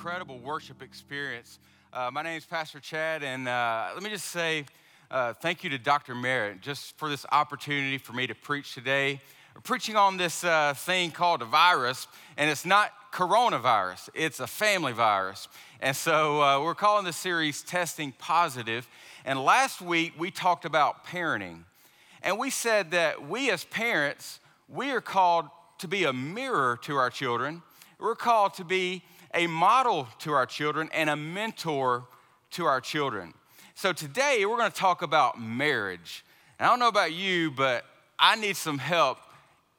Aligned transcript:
incredible 0.00 0.38
worship 0.38 0.80
experience. 0.80 1.58
Uh, 1.92 2.08
my 2.10 2.22
name 2.22 2.38
is 2.38 2.46
Pastor 2.46 2.80
Chad, 2.80 3.22
and 3.22 3.46
uh, 3.46 3.90
let 3.92 4.02
me 4.02 4.08
just 4.08 4.28
say 4.28 4.64
uh, 5.10 5.34
thank 5.34 5.62
you 5.62 5.68
to 5.68 5.76
Dr. 5.76 6.14
Merritt 6.14 6.62
just 6.62 6.96
for 6.96 7.10
this 7.10 7.26
opportunity 7.30 7.98
for 7.98 8.14
me 8.14 8.26
to 8.26 8.34
preach 8.34 8.72
today. 8.72 9.20
We're 9.54 9.60
preaching 9.60 9.96
on 9.96 10.16
this 10.16 10.42
uh, 10.42 10.72
thing 10.74 11.10
called 11.10 11.42
a 11.42 11.44
virus, 11.44 12.06
and 12.38 12.48
it's 12.48 12.64
not 12.64 12.92
coronavirus, 13.12 14.08
it's 14.14 14.40
a 14.40 14.46
family 14.46 14.92
virus. 14.92 15.48
And 15.82 15.94
so 15.94 16.42
uh, 16.42 16.64
we're 16.64 16.74
calling 16.74 17.04
this 17.04 17.18
series 17.18 17.60
Testing 17.60 18.12
Positive. 18.12 18.88
And 19.26 19.44
last 19.44 19.82
week 19.82 20.14
we 20.16 20.30
talked 20.30 20.64
about 20.64 21.04
parenting, 21.04 21.64
and 22.22 22.38
we 22.38 22.48
said 22.48 22.92
that 22.92 23.28
we 23.28 23.50
as 23.50 23.64
parents, 23.64 24.40
we 24.66 24.92
are 24.92 25.02
called 25.02 25.50
to 25.76 25.88
be 25.88 26.04
a 26.04 26.12
mirror 26.14 26.78
to 26.84 26.96
our 26.96 27.10
children 27.10 27.60
we're 28.00 28.14
called 28.14 28.54
to 28.54 28.64
be 28.64 29.02
a 29.34 29.46
model 29.46 30.08
to 30.20 30.32
our 30.32 30.46
children 30.46 30.88
and 30.92 31.10
a 31.10 31.16
mentor 31.16 32.04
to 32.52 32.64
our 32.64 32.80
children. 32.80 33.34
So 33.74 33.92
today 33.92 34.44
we're 34.46 34.56
going 34.56 34.70
to 34.70 34.76
talk 34.76 35.02
about 35.02 35.40
marriage. 35.40 36.24
And 36.58 36.66
I 36.66 36.70
don't 36.70 36.78
know 36.78 36.88
about 36.88 37.12
you, 37.12 37.50
but 37.50 37.84
I 38.18 38.36
need 38.36 38.56
some 38.56 38.78
help 38.78 39.18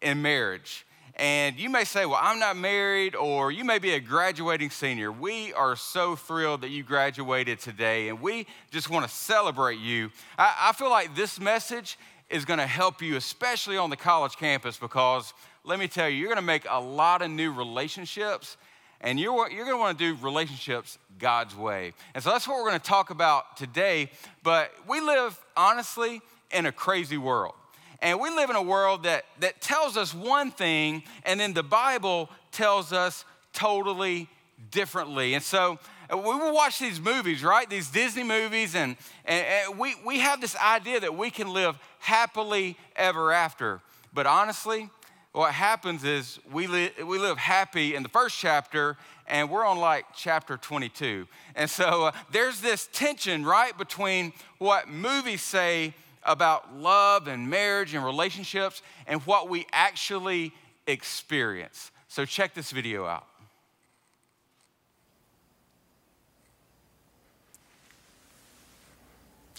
in 0.01 0.21
marriage. 0.21 0.85
And 1.15 1.59
you 1.59 1.69
may 1.69 1.83
say, 1.83 2.05
Well, 2.05 2.19
I'm 2.19 2.39
not 2.39 2.57
married, 2.57 3.15
or 3.15 3.51
you 3.51 3.63
may 3.63 3.79
be 3.79 3.91
a 3.91 3.99
graduating 3.99 4.69
senior. 4.69 5.11
We 5.11 5.53
are 5.53 5.75
so 5.75 6.15
thrilled 6.15 6.61
that 6.61 6.69
you 6.69 6.83
graduated 6.83 7.59
today, 7.59 8.09
and 8.09 8.21
we 8.21 8.47
just 8.71 8.89
want 8.89 9.05
to 9.05 9.11
celebrate 9.11 9.79
you. 9.79 10.09
I, 10.37 10.69
I 10.69 10.71
feel 10.73 10.89
like 10.89 11.13
this 11.15 11.39
message 11.39 11.99
is 12.29 12.45
going 12.45 12.59
to 12.59 12.65
help 12.65 13.01
you, 13.01 13.17
especially 13.17 13.77
on 13.77 13.89
the 13.89 13.97
college 13.97 14.37
campus, 14.37 14.77
because 14.77 15.33
let 15.63 15.79
me 15.79 15.87
tell 15.87 16.09
you, 16.09 16.17
you're 16.17 16.27
going 16.27 16.37
to 16.37 16.41
make 16.41 16.65
a 16.69 16.79
lot 16.79 17.21
of 17.21 17.29
new 17.29 17.51
relationships, 17.51 18.57
and 18.99 19.19
you're, 19.19 19.49
you're 19.51 19.65
going 19.65 19.77
to 19.77 19.79
want 19.79 19.97
to 19.97 20.15
do 20.15 20.21
relationships 20.23 20.97
God's 21.19 21.55
way. 21.55 21.93
And 22.15 22.23
so 22.23 22.31
that's 22.31 22.47
what 22.47 22.57
we're 22.57 22.69
going 22.69 22.79
to 22.79 22.85
talk 22.85 23.09
about 23.09 23.57
today. 23.57 24.09
But 24.43 24.71
we 24.87 24.99
live, 25.01 25.39
honestly, 25.55 26.21
in 26.51 26.65
a 26.65 26.71
crazy 26.71 27.17
world. 27.17 27.53
And 28.01 28.19
we 28.19 28.31
live 28.31 28.49
in 28.49 28.55
a 28.55 28.61
world 28.63 29.03
that, 29.03 29.25
that 29.39 29.61
tells 29.61 29.97
us 29.97 30.13
one 30.13 30.49
thing, 30.49 31.03
and 31.23 31.39
then 31.39 31.53
the 31.53 31.63
Bible 31.63 32.29
tells 32.51 32.91
us 32.91 33.25
totally 33.53 34.27
differently. 34.71 35.35
And 35.35 35.43
so 35.43 35.77
uh, 36.11 36.17
we 36.17 36.23
will 36.23 36.53
watch 36.53 36.79
these 36.79 36.99
movies, 36.99 37.43
right? 37.43 37.69
These 37.69 37.89
Disney 37.89 38.23
movies, 38.23 38.73
and, 38.73 38.95
and, 39.25 39.45
and 39.45 39.79
we, 39.79 39.95
we 40.03 40.19
have 40.19 40.41
this 40.41 40.55
idea 40.55 40.99
that 40.99 41.15
we 41.15 41.29
can 41.29 41.53
live 41.53 41.77
happily 41.99 42.75
ever 42.95 43.31
after. 43.31 43.81
But 44.13 44.25
honestly, 44.25 44.89
what 45.33 45.53
happens 45.53 46.03
is 46.03 46.39
we, 46.51 46.67
li- 46.67 46.91
we 47.05 47.17
live 47.17 47.37
happy 47.37 47.95
in 47.95 48.03
the 48.03 48.09
first 48.09 48.37
chapter 48.37 48.97
and 49.27 49.49
we're 49.49 49.65
on 49.65 49.77
like 49.77 50.05
chapter 50.13 50.57
22. 50.57 51.25
And 51.55 51.69
so 51.69 52.05
uh, 52.05 52.11
there's 52.31 52.59
this 52.59 52.89
tension, 52.91 53.45
right, 53.45 53.77
between 53.77 54.33
what 54.57 54.89
movies 54.89 55.41
say 55.41 55.93
about 56.23 56.75
love 56.75 57.27
and 57.27 57.49
marriage 57.49 57.93
and 57.93 58.03
relationships 58.03 58.81
and 59.07 59.21
what 59.21 59.49
we 59.49 59.65
actually 59.71 60.53
experience. 60.85 61.91
So 62.09 62.25
check 62.25 62.53
this 62.53 62.71
video 62.71 63.05
out. 63.05 63.25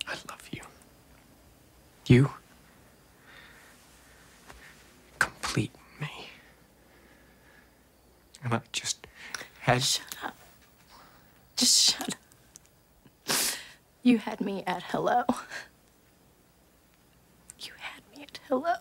I 0.07 0.15
love 0.29 0.49
you. 0.53 0.61
You 2.07 2.31
complete 5.19 5.73
me. 6.01 6.29
And 8.45 8.55
I 8.55 8.61
just 8.73 9.07
had. 9.61 9.83
Shut 9.83 10.17
up. 10.25 10.37
Just 11.57 11.79
shut 11.79 12.09
up. 12.09 13.37
You 14.03 14.19
had 14.19 14.41
me 14.41 14.65
at 14.67 14.83
hello. 14.85 15.23
You 17.61 17.73
had 17.79 18.03
me 18.17 18.25
at 18.25 18.41
hello. 18.49 18.75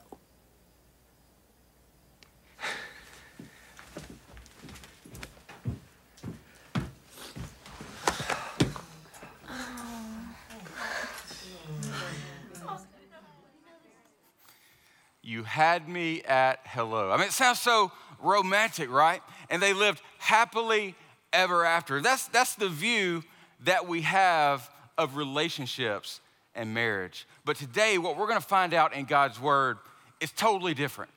You 15.24 15.44
had 15.44 15.88
me 15.88 16.24
at 16.24 16.60
hello. 16.66 17.12
I 17.12 17.18
mean, 17.18 17.28
it 17.28 17.32
sounds 17.32 17.60
so 17.60 17.92
romantic, 18.20 18.90
right? 18.90 19.22
And 19.52 19.62
they 19.62 19.74
lived 19.74 20.02
happily 20.18 20.96
ever 21.32 21.64
after. 21.64 22.02
That's, 22.02 22.28
that's 22.28 22.56
the 22.56 22.70
view 22.70 23.24
that 23.66 23.88
we 23.88 24.02
have 24.02 24.68
of 24.98 25.16
relationships 25.16 26.20
and 26.56 26.74
marriage. 26.74 27.28
But 27.46 27.58
today, 27.58 27.98
what 27.98 28.18
we're 28.18 28.28
gonna 28.28 28.42
find 28.42 28.74
out 28.74 28.94
in 28.94 29.06
God's 29.06 29.40
word 29.40 29.78
is 30.20 30.32
totally 30.32 30.74
different. 30.74 31.12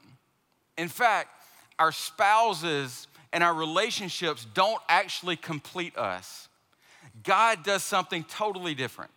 In 0.76 0.88
fact, 0.88 1.28
our 1.78 1.92
spouses 1.92 3.06
and 3.32 3.42
our 3.42 3.54
relationships 3.54 4.46
don't 4.54 4.80
actually 4.88 5.36
complete 5.36 5.96
us. 5.96 6.48
God 7.22 7.62
does 7.62 7.82
something 7.82 8.24
totally 8.24 8.74
different. 8.74 9.10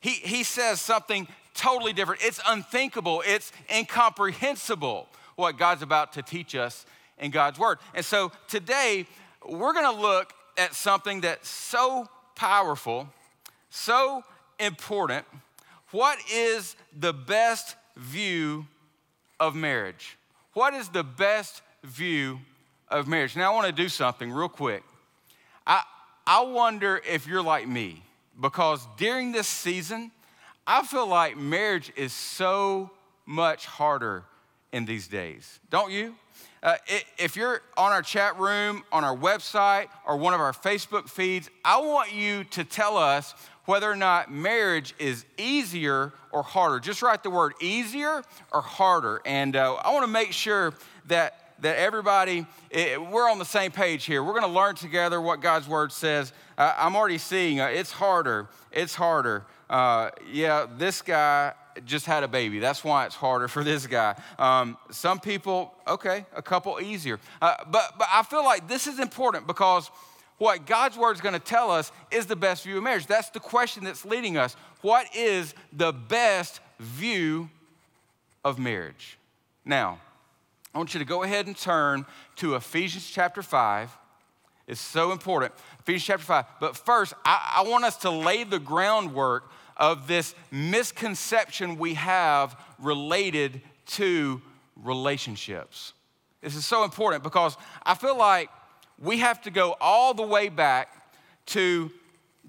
He, 0.00 0.10
he 0.10 0.44
says 0.44 0.80
something 0.80 1.26
totally 1.54 1.92
different. 1.92 2.22
It's 2.22 2.40
unthinkable, 2.46 3.22
it's 3.26 3.52
incomprehensible 3.74 5.08
what 5.36 5.58
God's 5.58 5.82
about 5.82 6.12
to 6.14 6.22
teach 6.22 6.54
us 6.54 6.86
in 7.18 7.30
God's 7.30 7.58
Word. 7.58 7.78
And 7.94 8.04
so 8.04 8.32
today, 8.48 9.06
we're 9.46 9.72
gonna 9.72 10.00
look 10.00 10.32
at 10.56 10.74
something 10.74 11.20
that's 11.20 11.48
so 11.48 12.08
powerful, 12.34 13.08
so 13.70 14.24
important. 14.58 15.26
What 15.90 16.18
is 16.32 16.76
the 16.98 17.12
best 17.12 17.76
view 17.96 18.66
of 19.38 19.54
marriage? 19.54 20.16
What 20.54 20.74
is 20.74 20.88
the 20.88 21.04
best 21.04 21.62
view 21.82 22.40
of 22.88 23.06
marriage? 23.08 23.36
Now, 23.36 23.52
I 23.52 23.54
wanna 23.54 23.72
do 23.72 23.88
something 23.88 24.30
real 24.30 24.48
quick. 24.48 24.82
I, 25.66 25.82
I 26.26 26.42
wonder 26.42 27.00
if 27.08 27.26
you're 27.26 27.42
like 27.42 27.68
me, 27.68 28.02
because 28.40 28.86
during 28.96 29.32
this 29.32 29.46
season, 29.46 30.10
I 30.66 30.82
feel 30.82 31.06
like 31.06 31.36
marriage 31.36 31.92
is 31.96 32.12
so 32.12 32.90
much 33.26 33.66
harder 33.66 34.24
in 34.72 34.86
these 34.86 35.06
days, 35.06 35.60
don't 35.70 35.92
you? 35.92 36.14
Uh, 36.62 36.76
if 37.18 37.36
you're 37.36 37.60
on 37.76 37.92
our 37.92 38.02
chat 38.02 38.38
room, 38.38 38.82
on 38.90 39.04
our 39.04 39.16
website, 39.16 39.88
or 40.06 40.16
one 40.16 40.34
of 40.34 40.40
our 40.40 40.52
Facebook 40.52 41.08
feeds, 41.08 41.50
I 41.64 41.80
want 41.80 42.12
you 42.12 42.44
to 42.44 42.64
tell 42.64 42.96
us 42.96 43.34
whether 43.66 43.90
or 43.90 43.96
not 43.96 44.30
marriage 44.30 44.94
is 44.98 45.24
easier 45.38 46.12
or 46.32 46.42
harder. 46.42 46.80
Just 46.80 47.02
write 47.02 47.22
the 47.22 47.30
word 47.30 47.54
easier 47.60 48.22
or 48.52 48.60
harder. 48.60 49.20
And 49.24 49.56
uh, 49.56 49.74
I 49.74 49.92
want 49.92 50.04
to 50.04 50.10
make 50.10 50.32
sure 50.32 50.74
that, 51.06 51.54
that 51.60 51.76
everybody, 51.78 52.46
it, 52.70 53.00
we're 53.00 53.30
on 53.30 53.38
the 53.38 53.44
same 53.44 53.72
page 53.72 54.04
here. 54.04 54.22
We're 54.22 54.38
going 54.38 54.42
to 54.42 54.48
learn 54.48 54.74
together 54.74 55.20
what 55.20 55.40
God's 55.40 55.68
word 55.68 55.92
says. 55.92 56.32
Uh, 56.58 56.74
I'm 56.76 56.94
already 56.96 57.18
seeing 57.18 57.60
uh, 57.60 57.66
it's 57.66 57.92
harder, 57.92 58.48
it's 58.70 58.94
harder 58.94 59.46
uh, 59.68 60.10
yeah, 60.30 60.66
this 60.76 61.02
guy 61.02 61.52
just 61.84 62.06
had 62.06 62.22
a 62.22 62.28
baby. 62.28 62.58
That's 62.58 62.84
why 62.84 63.06
it's 63.06 63.14
harder 63.14 63.48
for 63.56 63.64
this 63.64 63.86
guy. 63.86 64.14
Um, 64.38 64.76
some 64.90 65.20
people, 65.20 65.74
okay, 65.86 66.26
a 66.34 66.42
couple 66.42 66.80
easier. 66.80 67.18
Uh, 67.40 67.56
but, 67.70 67.94
but 67.98 68.08
I 68.12 68.22
feel 68.22 68.44
like 68.44 68.68
this 68.68 68.86
is 68.86 68.98
important 68.98 69.46
because 69.46 69.90
what 70.38 70.66
God's 70.66 70.96
word 70.96 71.12
is 71.12 71.20
going 71.20 71.34
to 71.34 71.38
tell 71.38 71.70
us 71.70 71.92
is 72.10 72.26
the 72.26 72.36
best 72.36 72.64
view 72.64 72.78
of 72.78 72.82
marriage. 72.82 73.06
That's 73.06 73.30
the 73.30 73.40
question 73.40 73.84
that's 73.84 74.04
leading 74.04 74.36
us. 74.36 74.56
What 74.82 75.06
is 75.14 75.54
the 75.72 75.92
best 75.92 76.60
view 76.80 77.48
of 78.44 78.58
marriage? 78.58 79.18
Now, 79.64 79.98
I 80.74 80.78
want 80.78 80.92
you 80.92 80.98
to 80.98 81.06
go 81.06 81.22
ahead 81.22 81.46
and 81.46 81.56
turn 81.56 82.04
to 82.36 82.56
Ephesians 82.56 83.08
chapter 83.08 83.42
5. 83.42 83.96
It's 84.66 84.80
so 84.80 85.12
important. 85.12 85.52
Ephesians 85.80 86.04
chapter 86.04 86.24
5. 86.24 86.44
But 86.58 86.76
first, 86.76 87.14
I, 87.24 87.62
I, 87.64 87.68
want 87.68 87.84
us 87.84 87.96
to 87.98 88.10
lay 88.10 88.44
the 88.44 88.58
groundwork 88.58 89.50
of 89.76 90.06
this 90.06 90.34
misconception 90.50 91.78
we 91.78 91.94
have 91.94 92.56
related 92.78 93.60
to 93.86 94.40
relationships. 94.76 95.92
This 96.40 96.56
is 96.56 96.66
so 96.66 96.84
important 96.84 97.22
because 97.22 97.56
I 97.84 97.94
feel 97.94 98.16
like 98.16 98.50
we 98.98 99.18
have 99.18 99.42
to 99.42 99.50
go 99.50 99.76
all 99.80 100.14
the 100.14 100.22
way 100.22 100.48
back 100.48 100.88
to 101.46 101.90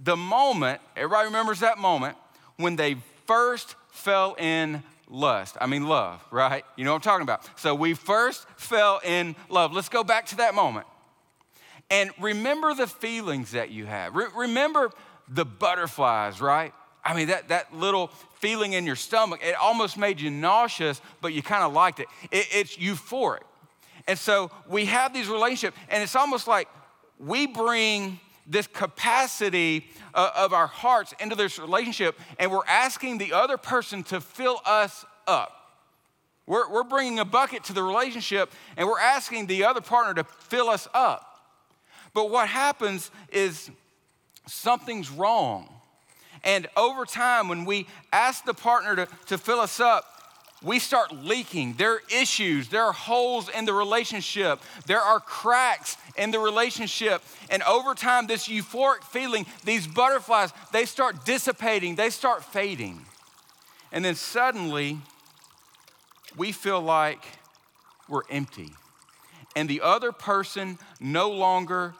the 0.04 0.18
moment, 0.18 0.82
everybody 0.96 1.28
remembers 1.28 1.62
that 1.62 1.78
moment, 1.78 2.18
when 2.58 2.76
they 2.76 2.98
first 3.26 3.76
fell 3.92 4.36
in 4.38 4.84
lust. 5.10 5.58
I 5.62 5.68
mean, 5.68 5.88
love, 5.88 6.24
right? 6.32 6.64
You 6.76 6.84
know 6.84 6.92
what 6.92 6.98
I'm 6.98 7.02
talking 7.02 7.24
about. 7.24 7.48
So 7.60 7.74
we 7.74 7.94
first 7.94 8.48
fell 8.58 9.00
in 9.04 9.36
love. 9.50 9.74
Let's 9.74 9.90
go 9.90 10.04
back 10.04 10.26
to 10.28 10.38
that 10.38 10.56
moment. 10.56 10.88
And 11.90 12.12
remember 12.20 12.74
the 12.74 12.88
feelings 12.88 13.52
that 13.52 13.70
you 13.70 13.86
have. 13.86 14.16
Re- 14.16 14.28
remember 14.36 14.92
the 15.28 15.46
butterflies, 15.46 16.42
right? 16.42 16.74
I 17.06 17.16
mean, 17.16 17.28
that, 17.28 17.50
that 17.50 17.74
little 17.74 18.08
feeling 18.40 18.74
in 18.74 18.86
your 18.86 18.96
stomach, 18.96 19.40
it 19.44 19.56
almost 19.56 19.98
made 19.98 20.20
you 20.20 20.32
nauseous, 20.32 21.00
but 21.22 21.34
you 21.34 21.44
kind 21.44 21.64
of 21.64 21.72
liked 21.72 22.00
it. 22.00 22.08
it. 22.32 22.48
It's 22.52 22.78
euphoric. 22.78 23.44
And 24.08 24.18
so 24.18 24.52
we 24.68 24.86
have 24.86 25.14
these 25.14 25.28
relationships, 25.28 25.78
and 25.90 26.02
it's 26.02 26.16
almost 26.16 26.48
like 26.48 26.68
we 27.20 27.48
bring 27.48 28.20
this 28.48 28.68
capacity 28.68 29.88
uh, 30.14 30.32
of 30.36 30.54
our 30.54 30.68
hearts 30.68 31.14
into 31.20 31.36
this 31.36 31.58
relationship 31.58 32.20
and 32.38 32.52
we're 32.52 32.66
asking 32.68 33.18
the 33.18 33.34
other 33.34 33.58
person 33.58 34.04
to 34.04 34.22
fill 34.22 34.62
us 34.66 35.04
up. 35.28 35.52
We're, 36.46 36.70
we're 36.70 36.84
bringing 36.84 37.18
a 37.20 37.26
bucket 37.26 37.64
to 37.66 37.74
the 37.74 37.82
relationship 37.82 38.52
and 38.78 38.88
we're 38.88 39.00
asking 39.00 39.48
the 39.48 39.64
other 39.66 39.82
partner 39.82 40.14
to 40.22 40.24
fill 40.24 40.70
us 40.70 40.88
up. 40.94 41.40
But 42.14 42.30
what 42.30 42.48
happens 42.48 43.10
is 43.32 43.72
something's 44.48 45.10
wrong. 45.10 45.75
And 46.46 46.68
over 46.78 47.06
time, 47.06 47.48
when 47.48 47.66
we 47.66 47.88
ask 48.14 48.46
the 48.46 48.54
partner 48.54 48.96
to, 48.96 49.08
to 49.28 49.38
fill 49.38 49.60
us 49.60 49.80
up, 49.80 50.06
we 50.62 50.80
start 50.80 51.12
leaking. 51.12 51.74
There 51.74 51.94
are 51.94 52.02
issues, 52.10 52.70
there 52.70 52.84
are 52.84 52.94
holes 52.94 53.50
in 53.50 53.66
the 53.66 53.74
relationship, 53.74 54.60
there 54.86 55.02
are 55.02 55.20
cracks 55.20 55.98
in 56.18 56.32
the 56.32 56.40
relationship. 56.40 57.22
And 57.50 57.62
over 57.64 57.94
time, 57.94 58.28
this 58.28 58.48
euphoric 58.48 59.04
feeling, 59.04 59.46
these 59.64 59.86
butterflies, 59.86 60.54
they 60.72 60.86
start 60.86 61.26
dissipating, 61.26 61.96
they 61.96 62.10
start 62.10 62.44
fading. 62.44 63.06
And 63.92 64.04
then 64.04 64.16
suddenly, 64.16 65.00
we 66.38 66.52
feel 66.52 66.82
like 66.82 67.24
we're 68.08 68.24
empty. 68.30 68.72
And 69.56 69.70
the 69.70 69.82
other 69.82 70.12
person 70.12 70.78
no 71.00 71.30
longer 71.30 71.94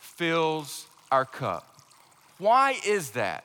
fills 0.00 0.86
our 1.12 1.24
cup. 1.24 1.68
Why 2.38 2.76
is 2.86 3.10
that? 3.10 3.44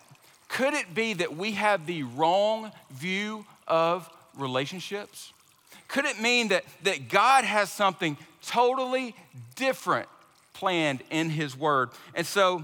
Could 0.50 0.74
it 0.74 0.94
be 0.94 1.14
that 1.14 1.38
we 1.38 1.54
have 1.54 1.86
the 1.86 2.04
wrong 2.04 2.72
view 2.92 3.46
of 3.68 4.10
relationships? 4.36 5.32
Could 5.88 6.06
it 6.06 6.20
mean 6.20 6.50
that, 6.50 6.66
that 6.84 7.08
God 7.08 7.46
has 7.46 7.72
something 7.72 8.18
totally 8.46 9.16
different 9.56 10.10
planned 10.54 11.04
in 11.10 11.30
His 11.30 11.56
Word? 11.56 11.90
And 12.14 12.26
so 12.26 12.64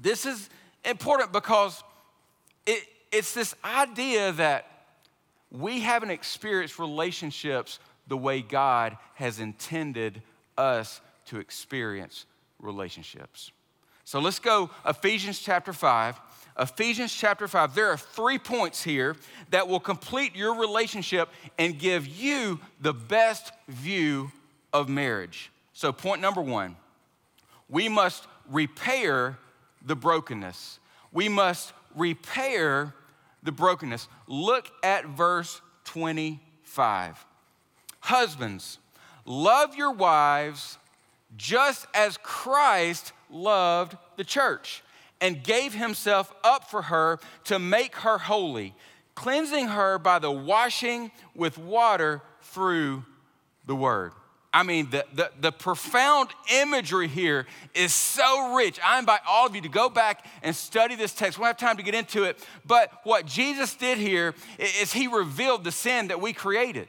this 0.00 0.26
is 0.26 0.48
important 0.84 1.32
because 1.32 1.84
it, 2.66 2.82
it's 3.12 3.34
this 3.34 3.54
idea 3.64 4.32
that 4.32 4.66
we 5.50 5.80
haven't 5.80 6.10
experienced 6.10 6.78
relationships 6.78 7.78
the 8.08 8.16
way 8.16 8.40
God 8.40 8.96
has 9.14 9.38
intended 9.38 10.22
us 10.56 11.00
to 11.26 11.38
experience 11.38 12.26
relationships. 12.58 13.52
So 14.04 14.18
let's 14.18 14.38
go 14.38 14.70
Ephesians 14.86 15.38
chapter 15.38 15.72
5. 15.72 16.18
Ephesians 16.58 17.14
chapter 17.14 17.48
5. 17.48 17.74
There 17.74 17.88
are 17.88 17.96
three 17.96 18.38
points 18.38 18.82
here 18.82 19.16
that 19.50 19.68
will 19.68 19.80
complete 19.80 20.36
your 20.36 20.54
relationship 20.54 21.28
and 21.58 21.78
give 21.78 22.06
you 22.06 22.60
the 22.80 22.92
best 22.92 23.52
view 23.68 24.30
of 24.72 24.88
marriage. 24.88 25.50
So, 25.72 25.92
point 25.92 26.20
number 26.20 26.40
one 26.40 26.76
we 27.68 27.88
must 27.88 28.26
repair 28.50 29.38
the 29.84 29.96
brokenness. 29.96 30.78
We 31.10 31.28
must 31.28 31.72
repair 31.94 32.94
the 33.42 33.52
brokenness. 33.52 34.08
Look 34.26 34.70
at 34.82 35.06
verse 35.06 35.60
25. 35.84 37.24
Husbands, 38.00 38.78
love 39.24 39.74
your 39.74 39.92
wives 39.92 40.78
just 41.36 41.86
as 41.94 42.18
Christ 42.18 43.12
loved 43.30 43.96
the 44.16 44.24
church 44.24 44.82
and 45.22 45.42
gave 45.42 45.72
himself 45.72 46.34
up 46.44 46.68
for 46.68 46.82
her 46.82 47.18
to 47.44 47.58
make 47.58 47.96
her 47.96 48.18
holy, 48.18 48.74
cleansing 49.14 49.68
her 49.68 49.98
by 49.98 50.18
the 50.18 50.30
washing 50.30 51.12
with 51.34 51.56
water 51.56 52.20
through 52.42 53.04
the 53.66 53.76
word. 53.76 54.12
I 54.52 54.64
mean, 54.64 54.90
the, 54.90 55.06
the, 55.14 55.30
the, 55.40 55.52
profound 55.52 56.28
imagery 56.52 57.08
here 57.08 57.46
is 57.72 57.94
so 57.94 58.54
rich. 58.54 58.78
I 58.84 58.98
invite 58.98 59.20
all 59.26 59.46
of 59.46 59.54
you 59.54 59.62
to 59.62 59.68
go 59.68 59.88
back 59.88 60.26
and 60.42 60.54
study 60.54 60.94
this 60.94 61.14
text. 61.14 61.38
We 61.38 61.42
don't 61.44 61.48
have 61.48 61.56
time 61.56 61.78
to 61.78 61.82
get 61.82 61.94
into 61.94 62.24
it. 62.24 62.38
But 62.66 62.92
what 63.04 63.24
Jesus 63.24 63.74
did 63.74 63.96
here 63.96 64.34
is 64.58 64.92
he 64.92 65.06
revealed 65.06 65.64
the 65.64 65.72
sin 65.72 66.08
that 66.08 66.20
we 66.20 66.34
created. 66.34 66.88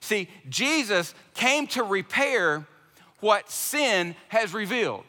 See, 0.00 0.28
Jesus 0.50 1.14
came 1.32 1.66
to 1.68 1.84
repair 1.84 2.66
what 3.20 3.50
sin 3.50 4.14
has 4.28 4.52
revealed. 4.52 5.04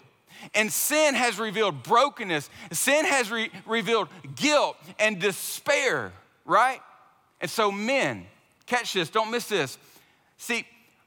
And 0.54 0.72
sin 0.72 1.16
has 1.16 1.40
revealed 1.40 1.84
brokenness, 1.84 2.50
sin 2.72 3.06
has 3.06 3.32
re- 3.32 3.52
revealed 3.66 4.10
guilt 4.36 4.78
and 5.00 5.20
despair, 5.20 6.12
right? 6.46 6.82
And 7.40 7.50
so, 7.50 7.72
men, 7.72 8.26
catch 8.66 8.94
this, 8.94 9.10
don't 9.10 9.32
miss 9.32 9.48
this. 9.48 9.78
See, 10.38 10.66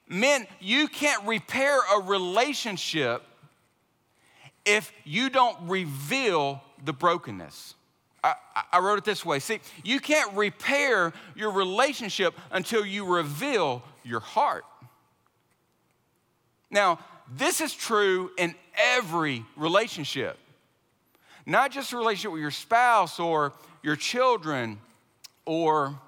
men, 0.09 0.47
you 0.61 0.89
can't 0.89 1.27
repair 1.27 1.79
a 1.97 2.01
relationship 2.03 3.23
if 4.65 4.93
you 5.05 5.31
don't 5.31 5.57
reveal 5.69 6.63
the 6.85 6.93
brokenness. 6.93 7.75
I, 8.23 8.35
I, 8.73 8.79
wrote 8.79 8.99
it 8.99 9.05
this 9.05 9.23
way 9.23 9.39
see, 9.39 9.61
you 9.83 10.01
can't 10.01 10.35
repair 10.35 11.13
your 11.35 11.51
relationship 11.51 12.35
until 12.51 12.85
you 12.85 13.05
reveal 13.05 13.83
your 14.03 14.21
heart. 14.21 14.65
Now, 16.71 16.99
this 17.37 17.61
is 17.61 17.73
true 17.75 18.31
in 18.39 18.55
every 18.77 19.45
relationship, 19.57 20.39
not 21.47 21.71
just 21.71 21.93
a 21.93 21.97
relationship 21.97 22.33
with 22.33 22.41
your 22.41 22.51
spouse 22.51 23.19
or 23.19 23.53
your 23.83 23.97
children 23.97 24.79
or 25.45 25.99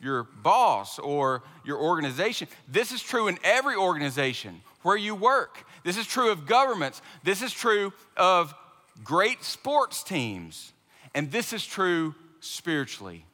your 0.00 0.24
boss 0.42 0.98
or 0.98 1.42
your 1.64 1.78
organization. 1.78 2.48
This 2.68 2.92
is 2.92 3.02
true 3.02 3.28
in 3.28 3.38
every 3.42 3.76
organization 3.76 4.60
where 4.82 4.96
you 4.96 5.14
work. 5.14 5.64
This 5.82 5.96
is 5.96 6.06
true 6.06 6.30
of 6.30 6.46
governments. 6.46 7.00
This 7.22 7.42
is 7.42 7.52
true 7.52 7.92
of 8.16 8.54
great 9.02 9.42
sports 9.42 10.02
teams. 10.02 10.72
And 11.14 11.30
this 11.30 11.52
is 11.52 11.64
true 11.64 12.14
spiritually. 12.40 13.24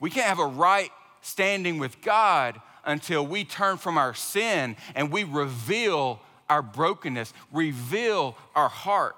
We 0.00 0.10
can't 0.10 0.26
have 0.26 0.38
a 0.38 0.46
right 0.46 0.90
standing 1.22 1.78
with 1.78 2.00
God 2.02 2.60
until 2.84 3.26
we 3.26 3.44
turn 3.44 3.76
from 3.76 3.98
our 3.98 4.14
sin 4.14 4.76
and 4.94 5.10
we 5.10 5.24
reveal 5.24 6.20
our 6.48 6.62
brokenness, 6.62 7.32
reveal 7.52 8.36
our 8.54 8.68
heart. 8.68 9.16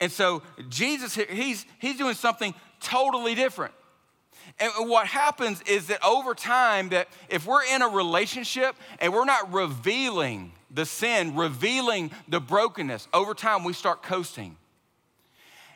And 0.00 0.10
so 0.10 0.42
Jesus, 0.68 1.14
he's, 1.14 1.66
he's 1.78 1.96
doing 1.96 2.14
something 2.14 2.54
totally 2.80 3.34
different. 3.34 3.74
And 4.60 4.88
what 4.88 5.06
happens 5.06 5.60
is 5.62 5.88
that 5.88 6.04
over 6.04 6.34
time, 6.34 6.88
that 6.90 7.08
if 7.28 7.46
we're 7.46 7.64
in 7.64 7.82
a 7.82 7.88
relationship 7.88 8.76
and 9.00 9.12
we're 9.12 9.24
not 9.24 9.52
revealing 9.52 10.52
the 10.70 10.86
sin, 10.86 11.36
revealing 11.36 12.10
the 12.28 12.40
brokenness, 12.40 13.08
over 13.12 13.34
time 13.34 13.64
we 13.64 13.72
start 13.72 14.02
coasting. 14.02 14.56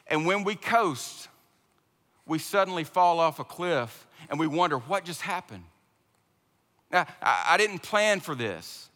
And 0.06 0.26
when 0.26 0.44
we 0.44 0.54
coast, 0.54 1.28
we 2.26 2.38
suddenly 2.38 2.84
fall 2.84 3.20
off 3.20 3.40
a 3.40 3.44
cliff 3.44 4.06
and 4.30 4.38
we 4.38 4.46
wonder, 4.46 4.78
what 4.78 5.04
just 5.04 5.22
happened? 5.22 5.64
Now, 6.92 7.06
I 7.22 7.56
didn't 7.56 7.82
plan 7.82 8.20
for 8.20 8.34
this. 8.34 8.90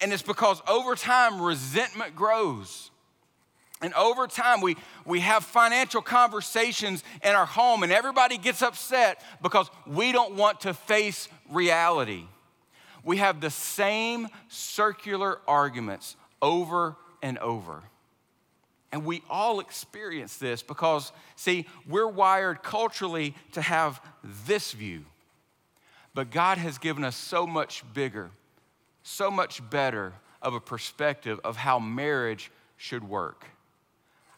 And 0.00 0.12
it's 0.12 0.22
because 0.22 0.62
over 0.66 0.94
time, 0.94 1.40
resentment 1.40 2.16
grows. 2.16 2.90
And 3.82 3.92
over 3.94 4.26
time, 4.26 4.60
we, 4.60 4.76
we 5.04 5.20
have 5.20 5.44
financial 5.44 6.02
conversations 6.02 7.04
in 7.22 7.34
our 7.34 7.46
home, 7.46 7.82
and 7.82 7.92
everybody 7.92 8.38
gets 8.38 8.62
upset 8.62 9.22
because 9.42 9.70
we 9.86 10.12
don't 10.12 10.34
want 10.34 10.62
to 10.62 10.74
face 10.74 11.28
reality. 11.50 12.24
We 13.04 13.18
have 13.18 13.40
the 13.40 13.50
same 13.50 14.28
circular 14.48 15.40
arguments 15.46 16.16
over 16.42 16.96
and 17.22 17.38
over. 17.38 17.82
And 18.92 19.04
we 19.04 19.22
all 19.30 19.60
experience 19.60 20.36
this 20.36 20.62
because, 20.62 21.12
see, 21.36 21.66
we're 21.86 22.08
wired 22.08 22.62
culturally 22.62 23.34
to 23.52 23.62
have 23.62 24.00
this 24.46 24.72
view. 24.72 25.04
But 26.14 26.30
God 26.30 26.58
has 26.58 26.78
given 26.78 27.04
us 27.04 27.16
so 27.16 27.46
much 27.46 27.84
bigger, 27.94 28.30
so 29.02 29.30
much 29.30 29.68
better 29.70 30.12
of 30.42 30.54
a 30.54 30.60
perspective 30.60 31.38
of 31.44 31.56
how 31.56 31.78
marriage 31.78 32.50
should 32.76 33.04
work. 33.04 33.46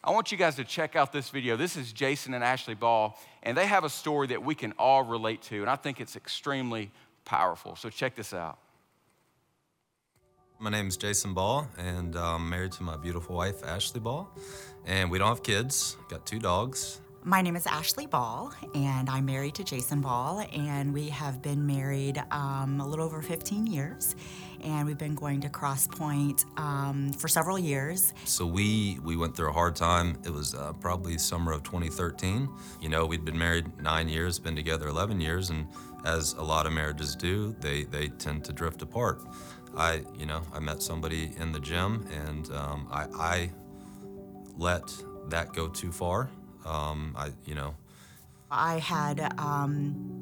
I 0.03 0.11
want 0.11 0.31
you 0.31 0.37
guys 0.37 0.55
to 0.57 0.65
check 0.65 0.95
out 0.97 1.13
this 1.13 1.29
video. 1.29 1.55
This 1.55 1.77
is 1.77 1.93
Jason 1.93 2.33
and 2.33 2.43
Ashley 2.43 2.75
Ball, 2.75 3.17
and 3.41 3.57
they 3.57 3.65
have 3.65 3.85
a 3.85 3.89
story 3.89 4.27
that 4.27 4.43
we 4.43 4.53
can 4.53 4.73
all 4.77 5.03
relate 5.03 5.41
to, 5.43 5.61
and 5.61 5.69
I 5.69 5.77
think 5.77 6.01
it's 6.01 6.17
extremely 6.17 6.91
powerful. 7.23 7.77
So 7.77 7.89
check 7.89 8.13
this 8.15 8.33
out. 8.33 8.57
My 10.59 10.69
name 10.69 10.87
is 10.87 10.97
Jason 10.97 11.33
Ball, 11.33 11.67
and 11.77 12.15
I'm 12.15 12.49
married 12.49 12.73
to 12.73 12.83
my 12.83 12.97
beautiful 12.97 13.35
wife, 13.35 13.63
Ashley 13.65 13.99
Ball. 13.99 14.29
And 14.85 15.09
we 15.09 15.17
don't 15.17 15.29
have 15.29 15.43
kids, 15.43 15.97
got 16.09 16.25
two 16.25 16.39
dogs. 16.39 16.99
My 17.25 17.41
name 17.41 17.55
is 17.55 17.65
Ashley 17.65 18.05
Ball, 18.05 18.51
and 18.75 19.09
I'm 19.09 19.23
married 19.23 19.55
to 19.55 19.63
Jason 19.63 20.01
Ball, 20.01 20.45
and 20.51 20.93
we 20.93 21.07
have 21.07 21.41
been 21.41 21.65
married 21.65 22.21
um, 22.31 22.81
a 22.81 22.85
little 22.85 23.05
over 23.05 23.21
15 23.21 23.65
years, 23.65 24.17
and 24.61 24.85
we've 24.85 24.97
been 24.97 25.15
going 25.15 25.39
to 25.39 25.49
Cross 25.49 25.87
Point 25.87 26.43
um, 26.57 27.13
for 27.13 27.29
several 27.29 27.57
years. 27.57 28.13
So 28.25 28.45
we 28.45 28.99
we 29.05 29.15
went 29.15 29.37
through 29.37 29.51
a 29.51 29.53
hard 29.53 29.73
time. 29.73 30.17
It 30.25 30.31
was 30.31 30.53
uh, 30.53 30.73
probably 30.73 31.17
summer 31.17 31.53
of 31.53 31.63
2013. 31.63 32.49
You 32.81 32.89
know, 32.89 33.05
we'd 33.05 33.23
been 33.23 33.37
married 33.37 33.67
nine 33.81 34.09
years, 34.09 34.37
been 34.37 34.55
together 34.57 34.89
11 34.89 35.21
years, 35.21 35.49
and 35.49 35.65
as 36.03 36.33
a 36.33 36.43
lot 36.43 36.65
of 36.67 36.73
marriages 36.73 37.15
do, 37.15 37.55
they 37.61 37.85
they 37.85 38.09
tend 38.09 38.43
to 38.45 38.51
drift 38.51 38.81
apart. 38.81 39.21
I, 39.77 40.03
you 40.19 40.25
know, 40.25 40.41
I 40.51 40.59
met 40.59 40.81
somebody 40.81 41.31
in 41.39 41.53
the 41.53 41.61
gym, 41.61 42.05
and 42.25 42.51
um, 42.51 42.87
I, 42.91 43.05
I 43.17 43.51
let 44.57 44.93
that 45.29 45.53
go 45.53 45.69
too 45.69 45.93
far. 45.93 46.29
Um, 46.65 47.15
I, 47.17 47.31
you 47.45 47.55
know, 47.55 47.75
I 48.49 48.79
had 48.79 49.33
um, 49.39 50.13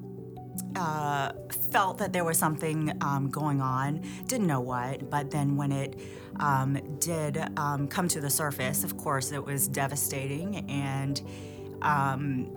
uh, 0.76 1.32
felt 1.72 1.98
that 1.98 2.14
there 2.14 2.24
was 2.24 2.38
something 2.38 2.98
um, 3.02 3.30
going 3.30 3.62
on, 3.62 4.06
didn't 4.28 4.48
know 4.48 4.62
what, 4.62 5.10
but 5.10 5.32
then 5.32 5.56
when 5.56 5.72
it 5.72 6.00
um, 6.40 6.80
did 7.00 7.38
um, 7.58 7.88
come 7.88 8.08
to 8.08 8.22
the 8.22 8.30
surface, 8.30 8.84
of 8.84 8.98
course, 8.98 9.32
it 9.32 9.44
was 9.44 9.68
devastating 9.68 10.70
and 10.70 11.22
um, 11.82 12.50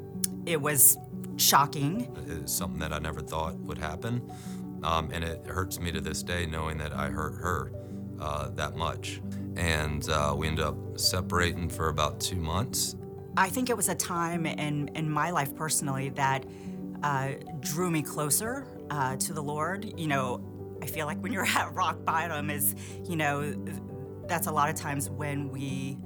it 0.46 0.60
was 0.60 0.96
shocking. 1.36 2.14
it's 2.26 2.52
something 2.52 2.78
that 2.80 2.92
I 2.92 2.98
never 2.98 3.20
thought 3.20 3.56
would 3.60 3.78
happen, 3.78 4.22
um, 4.82 5.10
and 5.12 5.24
it 5.24 5.44
hurts 5.46 5.80
me 5.80 5.90
to 5.92 6.00
this 6.00 6.22
day 6.22 6.46
knowing 6.46 6.78
that 6.78 6.92
I 6.92 7.08
hurt 7.08 7.34
her 7.34 7.72
uh, 8.20 8.50
that 8.50 8.76
much. 8.76 9.20
And 9.56 10.08
uh, 10.08 10.34
we 10.36 10.48
ended 10.48 10.64
up 10.64 10.76
separating 10.98 11.68
for 11.68 11.88
about 11.88 12.20
two 12.20 12.36
months. 12.36 12.96
I 13.36 13.48
think 13.48 13.68
it 13.70 13.76
was 13.76 13.88
a 13.88 13.94
time 13.94 14.46
in, 14.46 14.88
in 14.94 15.10
my 15.10 15.30
life 15.30 15.54
personally 15.56 16.10
that 16.10 16.44
uh, 17.02 17.30
drew 17.60 17.90
me 17.90 18.02
closer 18.02 18.66
uh, 18.90 19.16
to 19.16 19.32
the 19.32 19.42
Lord. 19.42 19.92
You 19.98 20.06
know, 20.06 20.76
I 20.82 20.86
feel 20.86 21.06
like 21.06 21.22
when 21.22 21.32
you're 21.32 21.46
at 21.56 21.74
rock 21.74 22.04
bottom 22.04 22.50
is, 22.50 22.74
you 23.08 23.16
know, 23.16 23.54
that's 24.26 24.46
a 24.46 24.52
lot 24.52 24.68
of 24.68 24.76
times 24.76 25.10
when 25.10 25.50
we, 25.50 25.98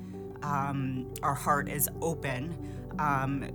um, 0.42 1.12
our 1.22 1.34
heart 1.34 1.68
is 1.68 1.88
open 2.00 2.56
um, 2.98 3.50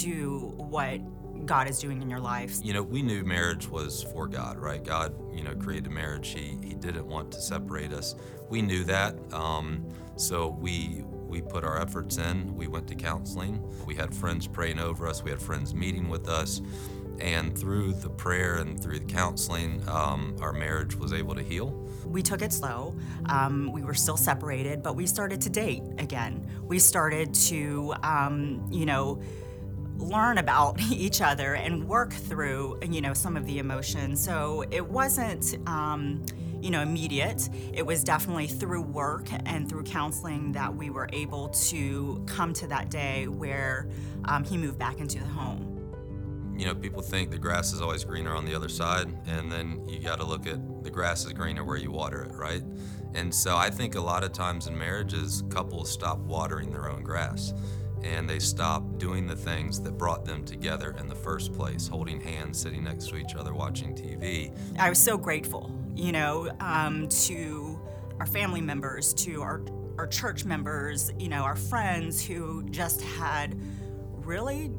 to 0.00 0.54
what 0.56 1.00
God 1.46 1.68
is 1.68 1.78
doing 1.78 2.02
in 2.02 2.10
your 2.10 2.20
life. 2.20 2.58
You 2.62 2.72
know, 2.72 2.82
we 2.82 3.02
knew 3.02 3.24
marriage 3.24 3.68
was 3.68 4.02
for 4.02 4.26
God, 4.26 4.58
right? 4.58 4.82
God, 4.82 5.14
you 5.34 5.44
know, 5.44 5.54
created 5.54 5.90
marriage. 5.90 6.28
He, 6.28 6.58
he 6.62 6.74
didn't 6.74 7.06
want 7.06 7.30
to 7.32 7.40
separate 7.40 7.92
us. 7.92 8.16
We 8.48 8.62
knew 8.62 8.84
that. 8.84 9.14
Um, 9.32 9.88
so 10.16 10.48
we 10.48 11.04
we 11.28 11.42
put 11.42 11.64
our 11.64 11.80
efforts 11.80 12.16
in. 12.16 12.54
We 12.56 12.66
went 12.66 12.88
to 12.88 12.94
counseling. 12.94 13.62
We 13.86 13.94
had 13.94 14.14
friends 14.14 14.46
praying 14.46 14.78
over 14.78 15.06
us. 15.06 15.22
We 15.22 15.30
had 15.30 15.40
friends 15.40 15.74
meeting 15.74 16.08
with 16.08 16.28
us. 16.28 16.60
And 17.20 17.56
through 17.58 17.94
the 17.94 18.10
prayer 18.10 18.56
and 18.56 18.80
through 18.80 19.00
the 19.00 19.12
counseling, 19.12 19.82
um, 19.88 20.36
our 20.40 20.52
marriage 20.52 20.94
was 20.94 21.12
able 21.12 21.34
to 21.34 21.42
heal. 21.42 21.70
We 22.04 22.22
took 22.22 22.42
it 22.42 22.52
slow. 22.52 22.96
Um, 23.26 23.72
we 23.72 23.82
were 23.82 23.94
still 23.94 24.16
separated, 24.16 24.82
but 24.82 24.94
we 24.94 25.06
started 25.06 25.40
to 25.42 25.50
date 25.50 25.82
again. 25.98 26.48
We 26.62 26.78
started 26.78 27.34
to, 27.34 27.94
um, 28.02 28.66
you 28.70 28.86
know, 28.86 29.20
learn 29.96 30.38
about 30.38 30.80
each 30.92 31.20
other 31.20 31.54
and 31.54 31.88
work 31.88 32.12
through, 32.12 32.78
you 32.88 33.00
know, 33.00 33.14
some 33.14 33.36
of 33.36 33.46
the 33.46 33.58
emotions. 33.58 34.22
So 34.22 34.64
it 34.70 34.86
wasn't, 34.86 35.58
um, 35.66 36.24
you 36.60 36.70
know, 36.70 36.82
immediate. 36.82 37.48
It 37.72 37.84
was 37.84 38.04
definitely 38.04 38.46
through 38.46 38.82
work 38.82 39.28
and 39.46 39.68
through 39.68 39.84
counseling 39.84 40.52
that 40.52 40.74
we 40.74 40.90
were 40.90 41.08
able 41.12 41.48
to 41.48 42.22
come 42.26 42.52
to 42.54 42.66
that 42.68 42.90
day 42.90 43.28
where 43.28 43.88
um, 44.24 44.44
he 44.44 44.56
moved 44.56 44.78
back 44.78 44.98
into 44.98 45.18
the 45.18 45.26
home. 45.26 45.74
You 46.56 46.66
know, 46.66 46.74
people 46.74 47.02
think 47.02 47.30
the 47.30 47.38
grass 47.38 47.72
is 47.72 47.80
always 47.80 48.02
greener 48.02 48.34
on 48.34 48.44
the 48.44 48.54
other 48.54 48.68
side, 48.68 49.06
and 49.28 49.50
then 49.50 49.86
you 49.88 50.00
got 50.00 50.18
to 50.18 50.24
look 50.24 50.46
at 50.46 50.82
the 50.82 50.90
grass 50.90 51.24
is 51.24 51.32
greener 51.32 51.62
where 51.62 51.76
you 51.76 51.92
water 51.92 52.24
it, 52.24 52.34
right? 52.34 52.62
And 53.14 53.32
so 53.32 53.56
I 53.56 53.70
think 53.70 53.94
a 53.94 54.00
lot 54.00 54.24
of 54.24 54.32
times 54.32 54.66
in 54.66 54.76
marriages, 54.76 55.44
couples 55.50 55.90
stop 55.90 56.18
watering 56.18 56.70
their 56.72 56.90
own 56.90 57.02
grass 57.02 57.54
and 58.02 58.28
they 58.28 58.38
stop 58.38 58.98
doing 58.98 59.26
the 59.26 59.36
things 59.36 59.80
that 59.82 59.98
brought 59.98 60.24
them 60.24 60.44
together 60.44 60.94
in 60.98 61.08
the 61.08 61.14
first 61.14 61.52
place, 61.52 61.88
holding 61.88 62.20
hands, 62.20 62.60
sitting 62.60 62.84
next 62.84 63.08
to 63.08 63.16
each 63.16 63.34
other, 63.34 63.54
watching 63.54 63.94
TV. 63.94 64.56
I 64.78 64.88
was 64.88 64.98
so 64.98 65.16
grateful, 65.16 65.70
you 65.98 66.12
know, 66.12 66.48
um, 66.60 67.08
to 67.08 67.78
our 68.20 68.26
family 68.26 68.60
members, 68.60 69.12
to 69.14 69.42
our, 69.42 69.62
our 69.98 70.06
church 70.06 70.44
members, 70.44 71.12
you 71.18 71.28
know, 71.28 71.42
our 71.42 71.56
friends 71.56 72.24
who 72.24 72.62
just 72.70 73.00
had 73.02 73.60
really 74.24 74.70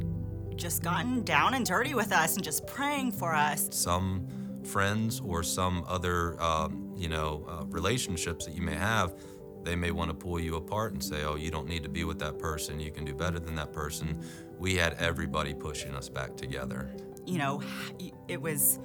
just 0.55 0.83
gotten 0.83 1.23
down 1.23 1.53
and 1.53 1.65
dirty 1.65 1.93
with 1.93 2.11
us 2.11 2.35
and 2.35 2.43
just 2.43 2.65
praying 2.67 3.11
for 3.11 3.33
us. 3.33 3.67
Some 3.71 4.27
friends 4.63 5.21
or 5.23 5.43
some 5.43 5.83
other, 5.87 6.41
um, 6.41 6.93
you 6.97 7.09
know, 7.09 7.45
uh, 7.49 7.65
relationships 7.65 8.45
that 8.45 8.55
you 8.55 8.61
may 8.61 8.75
have 8.75 9.13
they 9.63 9.75
may 9.75 9.91
want 9.91 10.09
to 10.09 10.15
pull 10.15 10.39
you 10.39 10.55
apart 10.55 10.93
and 10.93 11.03
say, 11.03 11.23
oh, 11.23 11.35
you 11.35 11.51
don't 11.51 11.67
need 11.67 11.83
to 11.83 11.89
be 11.89 12.03
with 12.03 12.19
that 12.19 12.39
person. 12.39 12.79
You 12.79 12.91
can 12.91 13.05
do 13.05 13.13
better 13.13 13.39
than 13.39 13.55
that 13.55 13.73
person. 13.73 14.23
We 14.57 14.75
had 14.75 14.93
everybody 14.93 15.53
pushing 15.53 15.93
us 15.95 16.09
back 16.09 16.35
together. 16.35 16.89
You 17.25 17.37
know, 17.37 17.61
it 18.27 18.41
was 18.41 18.79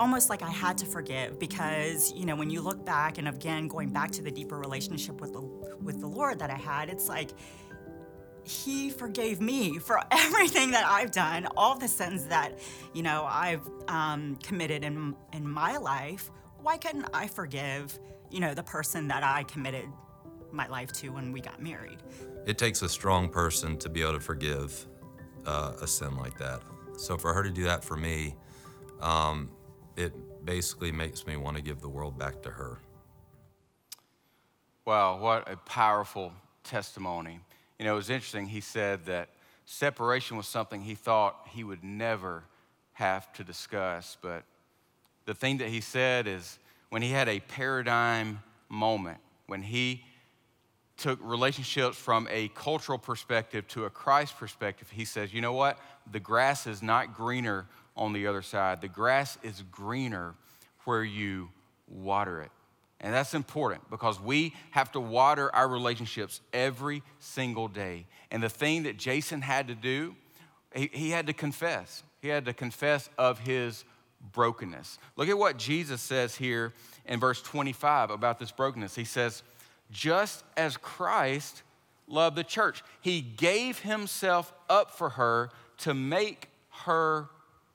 almost 0.00 0.30
like 0.30 0.42
I 0.42 0.50
had 0.50 0.78
to 0.78 0.86
forgive 0.86 1.38
because, 1.38 2.12
you 2.14 2.24
know, 2.24 2.34
when 2.34 2.48
you 2.48 2.62
look 2.62 2.84
back 2.86 3.18
and 3.18 3.28
again 3.28 3.68
going 3.68 3.90
back 3.90 4.10
to 4.12 4.22
the 4.22 4.30
deeper 4.30 4.58
relationship 4.58 5.20
with 5.20 5.34
the 5.34 5.42
with 5.82 6.00
the 6.00 6.06
Lord 6.06 6.38
that 6.38 6.50
I 6.50 6.56
had, 6.56 6.88
it's 6.88 7.08
like 7.08 7.30
he 8.42 8.88
forgave 8.88 9.40
me 9.40 9.78
for 9.78 10.00
everything 10.10 10.70
that 10.70 10.86
I've 10.86 11.10
done, 11.10 11.46
all 11.56 11.78
the 11.78 11.86
sins 11.86 12.24
that, 12.26 12.58
you 12.94 13.02
know, 13.02 13.26
I've 13.30 13.68
um, 13.88 14.36
committed 14.36 14.82
in 14.82 15.14
in 15.34 15.46
my 15.46 15.76
life. 15.76 16.30
Why 16.62 16.78
couldn't 16.78 17.08
I 17.12 17.28
forgive, 17.28 17.98
you 18.30 18.40
know, 18.40 18.54
the 18.54 18.62
person 18.62 19.06
that 19.08 19.22
I 19.22 19.44
committed 19.44 19.86
my 20.50 20.66
life 20.66 20.92
to 20.92 21.10
when 21.10 21.30
we 21.30 21.40
got 21.40 21.62
married. 21.62 21.98
It 22.46 22.58
takes 22.58 22.82
a 22.82 22.88
strong 22.88 23.28
person 23.28 23.76
to 23.78 23.88
be 23.88 24.02
able 24.02 24.14
to 24.14 24.20
forgive 24.20 24.86
uh, 25.46 25.74
a 25.80 25.86
sin 25.86 26.16
like 26.16 26.36
that. 26.38 26.62
So 26.96 27.16
for 27.16 27.32
her 27.32 27.44
to 27.44 27.50
do 27.50 27.64
that 27.64 27.84
for 27.84 27.96
me, 27.96 28.34
um, 29.00 29.48
it 29.96 30.12
basically 30.44 30.92
makes 30.92 31.26
me 31.26 31.36
want 31.36 31.56
to 31.56 31.62
give 31.62 31.80
the 31.80 31.88
world 31.88 32.18
back 32.18 32.42
to 32.42 32.50
her. 32.50 32.78
Wow, 34.84 35.18
what 35.18 35.50
a 35.50 35.56
powerful 35.56 36.32
testimony. 36.64 37.40
You 37.78 37.84
know, 37.84 37.92
it 37.92 37.96
was 37.96 38.10
interesting. 38.10 38.46
He 38.46 38.60
said 38.60 39.06
that 39.06 39.28
separation 39.64 40.36
was 40.36 40.46
something 40.46 40.80
he 40.80 40.94
thought 40.94 41.46
he 41.50 41.64
would 41.64 41.84
never 41.84 42.44
have 42.92 43.32
to 43.34 43.44
discuss. 43.44 44.16
But 44.20 44.44
the 45.26 45.34
thing 45.34 45.58
that 45.58 45.68
he 45.68 45.80
said 45.80 46.26
is 46.26 46.58
when 46.88 47.02
he 47.02 47.10
had 47.10 47.28
a 47.28 47.40
paradigm 47.40 48.42
moment, 48.68 49.18
when 49.46 49.62
he 49.62 50.04
took 50.96 51.18
relationships 51.22 51.96
from 51.96 52.28
a 52.30 52.48
cultural 52.48 52.98
perspective 52.98 53.66
to 53.68 53.84
a 53.86 53.90
Christ 53.90 54.36
perspective, 54.38 54.90
he 54.90 55.04
says, 55.04 55.32
you 55.32 55.40
know 55.40 55.54
what? 55.54 55.78
The 56.10 56.20
grass 56.20 56.66
is 56.66 56.82
not 56.82 57.14
greener 57.14 57.66
on 57.96 58.12
the 58.12 58.26
other 58.26 58.42
side. 58.42 58.80
The 58.80 58.88
grass 58.88 59.38
is 59.42 59.62
greener 59.70 60.34
where 60.84 61.04
you 61.04 61.50
water 61.88 62.40
it. 62.42 62.50
And 63.00 63.14
that's 63.14 63.32
important 63.32 63.88
because 63.90 64.20
we 64.20 64.54
have 64.72 64.92
to 64.92 65.00
water 65.00 65.54
our 65.54 65.66
relationships 65.66 66.40
every 66.52 67.02
single 67.18 67.68
day. 67.68 68.06
And 68.30 68.42
the 68.42 68.50
thing 68.50 68.82
that 68.82 68.98
Jason 68.98 69.40
had 69.40 69.68
to 69.68 69.74
do, 69.74 70.14
he, 70.74 70.90
he 70.92 71.10
had 71.10 71.26
to 71.28 71.32
confess. 71.32 72.02
He 72.20 72.28
had 72.28 72.44
to 72.44 72.52
confess 72.52 73.08
of 73.16 73.38
his 73.38 73.84
brokenness. 74.32 74.98
Look 75.16 75.28
at 75.28 75.38
what 75.38 75.56
Jesus 75.56 76.02
says 76.02 76.36
here 76.36 76.74
in 77.06 77.18
verse 77.18 77.40
25 77.40 78.10
about 78.10 78.38
this 78.38 78.52
brokenness. 78.52 78.94
He 78.94 79.04
says, 79.04 79.42
just 79.90 80.44
as 80.56 80.76
Christ 80.76 81.62
loved 82.10 82.36
the 82.36 82.44
church. 82.44 82.82
He 83.00 83.20
gave 83.20 83.78
himself 83.80 84.52
up 84.68 84.90
for 84.90 85.10
her 85.10 85.50
to 85.78 85.94
make 85.94 86.48
her 86.84 87.28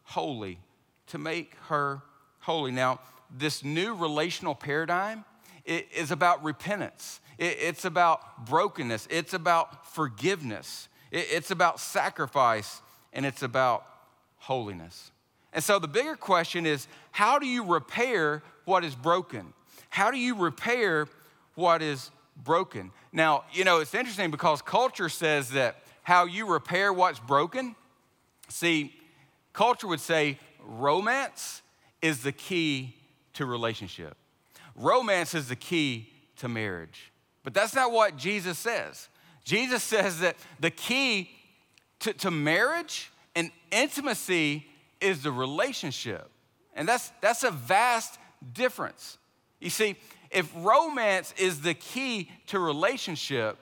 holy, 0.06 0.60
to 1.08 1.18
make 1.18 1.56
her 1.68 2.02
holy. 2.40 2.72
Now, 2.72 3.00
this 3.36 3.64
new 3.64 3.94
relational 3.94 4.56
paradigm 4.56 5.26
is 5.66 6.12
about 6.12 6.44
repentance. 6.44 7.20
It's 7.38 7.86
about 7.86 8.46
brokenness. 8.46 9.08
It's 9.12 9.34
about 9.34 9.94
forgiveness. 9.94 10.88
It's 11.12 11.52
about 11.52 11.80
sacrifice 11.80 12.82
and 13.14 13.26
it's 13.26 13.44
about 13.44 13.86
holiness. 14.38 15.12
And 15.54 15.64
so 15.64 15.80
the 15.80 15.88
bigger 15.88 16.16
question 16.16 16.66
is 16.66 16.88
how 17.12 17.40
do 17.40 17.46
you 17.46 17.64
repair 17.64 18.44
what 18.66 18.84
is 18.84 18.96
broken? 18.96 19.54
How 19.90 20.12
do 20.12 20.18
you 20.18 20.36
repair 20.36 21.08
what 21.56 21.82
is 21.82 22.12
broken. 22.44 22.92
Now, 23.12 23.46
you 23.54 23.64
know, 23.64 23.80
it's 23.80 23.94
interesting 23.94 24.32
because 24.32 24.62
culture 24.62 25.10
says 25.10 25.52
that 25.52 25.78
how 26.04 26.26
you 26.26 26.48
repair 26.48 26.92
what's 26.94 27.20
broken. 27.20 27.76
See, 28.50 28.94
culture 29.56 29.88
would 29.88 30.02
say 30.02 30.38
romance 30.60 31.62
is 32.02 32.22
the 32.22 32.32
key 32.32 32.94
to 33.34 33.46
relationship. 33.46 34.16
Romance 34.76 35.34
is 35.34 35.48
the 35.48 35.56
key 35.56 36.10
to 36.38 36.48
marriage. 36.48 37.12
But 37.44 37.54
that's 37.54 37.74
not 37.74 37.92
what 37.92 38.18
Jesus 38.18 38.60
says. 38.60 39.08
Jesus 39.44 39.82
says 39.94 40.20
that 40.20 40.36
the 40.60 40.72
key 40.72 41.32
to, 42.02 42.14
to 42.14 42.32
marriage 42.32 43.12
and 43.36 43.52
intimacy 43.72 44.68
is 45.00 45.24
the 45.24 45.32
relationship. 45.32 46.30
And 46.76 46.88
that's, 46.88 47.12
that's 47.22 47.44
a 47.44 47.52
vast 47.52 48.20
difference. 48.54 49.18
You 49.62 49.70
see, 49.70 49.96
if 50.32 50.52
romance 50.58 51.34
is 51.38 51.62
the 51.62 51.74
key 51.74 52.30
to 52.48 52.60
relationship, 52.60 53.58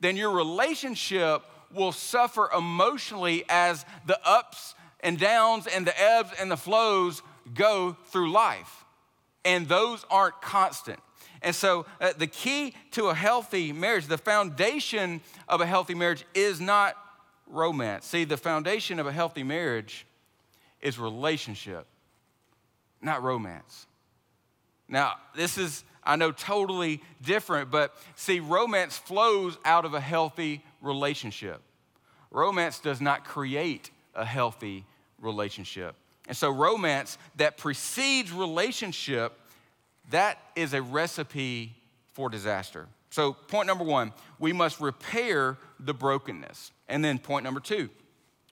then 0.00 0.16
your 0.16 0.30
relationship 0.30 1.42
will 1.74 1.92
suffer 1.92 2.50
emotionally 2.54 3.44
as 3.48 3.86
the 4.06 4.18
ups 4.24 4.74
and 5.02 5.18
downs 5.18 5.66
and 5.66 5.86
the 5.86 6.00
ebbs 6.00 6.30
and 6.38 6.50
the 6.50 6.56
flows 6.56 7.22
go 7.54 7.96
through 8.06 8.30
life. 8.32 8.84
and 9.44 9.68
those 9.68 10.04
aren't 10.10 10.40
constant. 10.40 11.00
And 11.42 11.54
so, 11.54 11.86
uh, 12.00 12.12
the 12.16 12.28
key 12.28 12.74
to 12.92 13.06
a 13.06 13.14
healthy 13.14 13.72
marriage, 13.72 14.06
the 14.06 14.18
foundation 14.18 15.20
of 15.48 15.60
a 15.60 15.66
healthy 15.66 15.94
marriage 15.94 16.24
is 16.34 16.60
not 16.60 16.94
romance. 17.48 18.06
See, 18.06 18.24
the 18.24 18.36
foundation 18.36 19.00
of 19.00 19.06
a 19.06 19.12
healthy 19.12 19.42
marriage 19.42 20.06
is 20.80 20.98
relationship, 20.98 21.86
not 23.00 23.22
romance. 23.22 23.86
Now, 24.88 25.14
this 25.34 25.58
is, 25.58 25.82
I 26.04 26.16
know, 26.16 26.30
totally 26.30 27.02
different, 27.20 27.70
but 27.70 27.96
see, 28.14 28.38
romance 28.38 28.96
flows 28.96 29.58
out 29.64 29.84
of 29.84 29.94
a 29.94 30.00
healthy 30.00 30.62
relationship. 30.80 31.60
Romance 32.30 32.78
does 32.78 33.00
not 33.00 33.24
create 33.24 33.90
a 34.14 34.24
healthy 34.24 34.84
relationship. 35.22 35.94
And 36.28 36.36
so, 36.36 36.50
romance 36.50 37.18
that 37.36 37.56
precedes 37.56 38.30
relationship, 38.30 39.32
that 40.10 40.38
is 40.54 40.74
a 40.74 40.82
recipe 40.82 41.74
for 42.12 42.28
disaster. 42.28 42.86
So, 43.10 43.32
point 43.32 43.66
number 43.66 43.84
one, 43.84 44.12
we 44.38 44.52
must 44.52 44.80
repair 44.80 45.58
the 45.80 45.94
brokenness. 45.94 46.70
And 46.88 47.04
then, 47.04 47.18
point 47.18 47.44
number 47.44 47.60
two, 47.60 47.90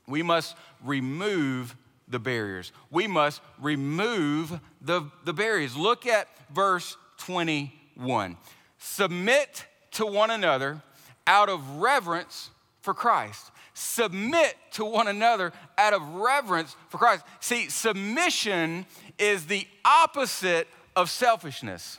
we 0.06 0.22
must 0.22 0.56
remove 0.84 1.76
the 2.08 2.18
barriers. 2.18 2.72
We 2.90 3.06
must 3.06 3.40
remove 3.60 4.60
the, 4.80 5.02
the 5.24 5.32
barriers. 5.32 5.76
Look 5.76 6.06
at 6.06 6.28
verse 6.52 6.96
21. 7.18 8.36
Submit 8.78 9.66
to 9.92 10.06
one 10.06 10.30
another 10.30 10.82
out 11.26 11.48
of 11.48 11.76
reverence 11.76 12.50
for 12.80 12.94
Christ. 12.94 13.50
Submit 13.74 14.56
to 14.72 14.84
one 14.84 15.08
another 15.08 15.52
out 15.78 15.92
of 15.92 16.02
reverence 16.14 16.74
for 16.88 16.98
Christ. 16.98 17.24
See, 17.40 17.68
submission 17.68 18.86
is 19.18 19.46
the 19.46 19.66
opposite 19.84 20.68
of 20.96 21.10
selfishness. 21.10 21.98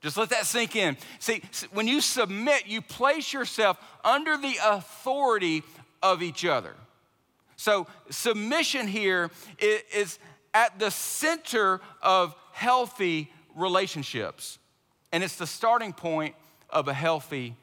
Just 0.00 0.16
let 0.16 0.30
that 0.30 0.46
sink 0.46 0.76
in. 0.76 0.96
See, 1.18 1.42
when 1.72 1.86
you 1.86 2.00
submit, 2.00 2.66
you 2.66 2.80
place 2.80 3.32
yourself 3.32 3.78
under 4.04 4.36
the 4.36 4.56
authority 4.64 5.62
of 6.02 6.22
each 6.22 6.44
other. 6.44 6.74
So, 7.56 7.86
submission 8.08 8.86
here 8.86 9.30
is 9.58 10.18
at 10.54 10.78
the 10.78 10.90
center 10.90 11.80
of 12.00 12.34
healthy 12.52 13.30
relationships, 13.54 14.58
and 15.12 15.22
it's 15.22 15.36
the 15.36 15.46
starting 15.46 15.92
point 15.92 16.34
of 16.70 16.88
a 16.88 16.94
healthy 16.94 17.56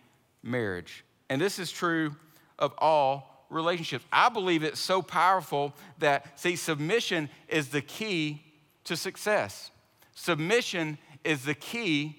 marriage. 0.44 1.04
And 1.30 1.42
this 1.42 1.58
is 1.58 1.72
true 1.72 2.16
of 2.60 2.74
all 2.78 3.46
relationships. 3.50 4.06
I 4.12 4.30
believe 4.30 4.64
it's 4.64 4.80
so 4.80 5.02
powerful 5.02 5.74
that, 6.00 6.40
see, 6.40 6.56
submission 6.56 7.30
is 7.48 7.70
the 7.70 7.82
key 7.82 8.44
to 8.86 8.96
success. 8.96 9.72
Submission 10.16 10.98
is 11.24 11.44
the 11.44 11.54
key 11.54 12.18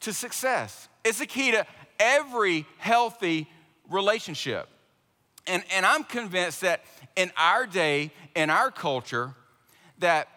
to 0.00 0.12
success. 0.12 0.88
It's 1.04 1.18
the 1.18 1.26
key 1.26 1.52
to 1.52 1.66
every 1.98 2.66
healthy 2.78 3.48
relationship. 3.88 4.68
And, 5.46 5.62
and 5.74 5.84
I'm 5.84 6.04
convinced 6.04 6.62
that 6.62 6.84
in 7.16 7.30
our 7.36 7.66
day, 7.66 8.10
in 8.34 8.50
our 8.50 8.70
culture, 8.70 9.34
that, 9.98 10.28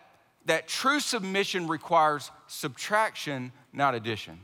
that 0.46 0.68
true 0.68 1.00
submission 1.00 1.68
requires 1.68 2.30
subtraction, 2.48 3.52
not 3.72 3.96
addition. 3.96 4.40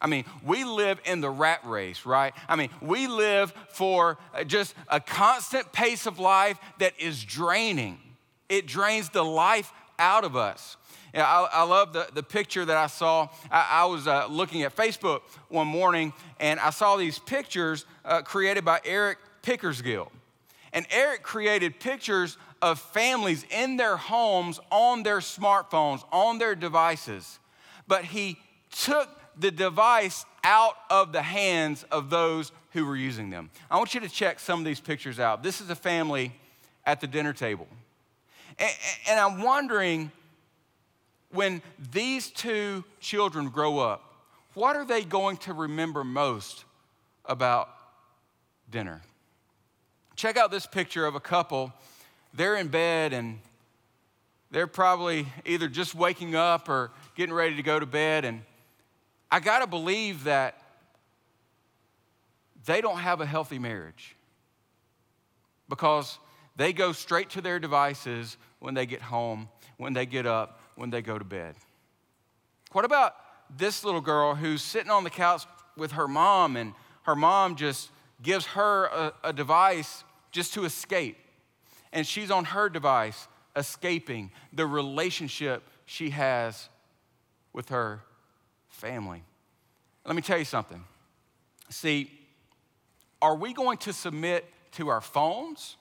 I 0.00 0.06
mean, 0.06 0.24
we 0.44 0.64
live 0.64 1.00
in 1.04 1.20
the 1.20 1.30
rat 1.30 1.60
race, 1.64 2.04
right? 2.04 2.34
I 2.48 2.56
mean, 2.56 2.68
we 2.82 3.06
live 3.06 3.54
for 3.70 4.18
just 4.46 4.74
a 4.88 5.00
constant 5.00 5.72
pace 5.72 6.06
of 6.06 6.18
life 6.18 6.58
that 6.78 6.92
is 6.98 7.22
draining. 7.24 7.98
It 8.48 8.66
drains 8.66 9.08
the 9.08 9.24
life 9.24 9.72
out 9.98 10.24
of 10.24 10.36
us. 10.36 10.76
Yeah, 11.14 11.26
I, 11.26 11.60
I, 11.60 11.62
love 11.62 11.92
the, 11.92 12.08
the 12.12 12.24
picture 12.24 12.64
that 12.64 12.76
I 12.76 12.88
saw. 12.88 13.28
I, 13.50 13.82
I 13.82 13.84
was 13.84 14.08
uh, 14.08 14.26
looking 14.28 14.64
at 14.64 14.74
Facebook 14.74 15.20
one 15.48 15.68
morning 15.68 16.12
and 16.40 16.58
I 16.58 16.70
saw 16.70 16.96
these 16.96 17.20
pictures 17.20 17.86
uh, 18.04 18.22
created 18.22 18.64
by 18.64 18.80
Eric 18.84 19.18
Pickersgill. 19.42 20.08
And 20.72 20.86
Eric 20.90 21.22
created 21.22 21.78
pictures 21.78 22.36
of 22.60 22.80
families 22.80 23.46
in 23.50 23.76
their 23.76 23.96
homes 23.96 24.58
on 24.72 25.04
their 25.04 25.18
smartphones, 25.18 26.02
on 26.10 26.38
their 26.38 26.56
devices. 26.56 27.38
But 27.86 28.04
he 28.04 28.38
took 28.70 29.08
the 29.38 29.50
device 29.50 30.24
out 30.42 30.76
of 30.90 31.12
the 31.12 31.22
hands 31.22 31.84
of 31.90 32.10
those 32.10 32.52
who 32.72 32.84
were 32.84 32.96
using 32.96 33.30
them. 33.30 33.50
I 33.70 33.76
want 33.76 33.94
you 33.94 34.00
to 34.00 34.08
check 34.08 34.40
some 34.40 34.58
of 34.58 34.64
these 34.64 34.80
pictures 34.80 35.20
out. 35.20 35.42
This 35.42 35.60
is 35.60 35.70
a 35.70 35.76
family 35.76 36.32
at 36.84 37.00
the 37.00 37.06
dinner 37.06 37.32
table. 37.32 37.66
And, 38.58 39.18
I'm 39.18 39.42
wondering 39.42 40.12
when 41.30 41.62
these 41.92 42.30
two 42.30 42.84
children 43.00 43.48
grow 43.48 43.78
up, 43.78 44.14
what 44.54 44.76
are 44.76 44.84
they 44.84 45.02
going 45.02 45.38
to 45.38 45.52
remember 45.52 46.04
most 46.04 46.64
about 47.24 47.68
dinner? 48.70 49.02
Check 50.14 50.36
out 50.36 50.52
this 50.52 50.66
picture 50.66 51.06
of 51.06 51.16
a 51.16 51.20
couple. 51.20 51.72
They're 52.32 52.56
in 52.56 52.68
bed 52.68 53.12
and 53.12 53.40
they're 54.52 54.68
probably 54.68 55.26
either 55.44 55.68
just 55.68 55.96
waking 55.96 56.36
up 56.36 56.68
or 56.68 56.92
getting 57.16 57.34
ready 57.34 57.56
to 57.56 57.62
go 57.62 57.80
to 57.80 57.86
bed. 57.86 58.24
And 58.24 58.42
I 59.30 59.40
got 59.40 59.60
to 59.60 59.66
believe 59.66 60.24
that 60.24 60.60
they 62.66 62.80
don't 62.80 62.98
have 62.98 63.20
a 63.20 63.26
healthy 63.26 63.58
marriage 63.58 64.16
because 65.68 66.18
they 66.56 66.72
go 66.72 66.92
straight 66.92 67.30
to 67.30 67.40
their 67.40 67.58
devices 67.58 68.36
when 68.60 68.74
they 68.74 68.86
get 68.86 69.02
home, 69.02 69.48
when 69.76 69.92
they 69.92 70.06
get 70.06 70.26
up, 70.26 70.60
when 70.76 70.90
they 70.90 71.02
go 71.02 71.18
to 71.18 71.24
bed. 71.24 71.56
What 72.72 72.84
about 72.84 73.14
this 73.56 73.84
little 73.84 74.00
girl 74.00 74.34
who's 74.34 74.62
sitting 74.62 74.90
on 74.90 75.04
the 75.04 75.10
couch 75.10 75.44
with 75.76 75.92
her 75.92 76.08
mom, 76.08 76.56
and 76.56 76.72
her 77.02 77.16
mom 77.16 77.56
just 77.56 77.90
gives 78.22 78.46
her 78.46 78.86
a, 78.86 79.12
a 79.24 79.32
device 79.32 80.04
just 80.32 80.54
to 80.54 80.64
escape? 80.64 81.18
And 81.92 82.06
she's 82.06 82.30
on 82.30 82.44
her 82.46 82.68
device, 82.68 83.28
escaping 83.56 84.30
the 84.52 84.66
relationship 84.66 85.62
she 85.86 86.10
has 86.10 86.68
with 87.52 87.68
her 87.68 88.02
family. 88.74 89.22
Let 90.04 90.16
me 90.16 90.22
tell 90.22 90.38
you 90.38 90.44
something. 90.44 90.84
See, 91.70 92.10
are 93.22 93.36
we 93.36 93.54
going 93.54 93.78
to 93.78 93.92
submit 93.92 94.44
to 94.72 94.88
our 94.88 95.00
phones 95.00 95.76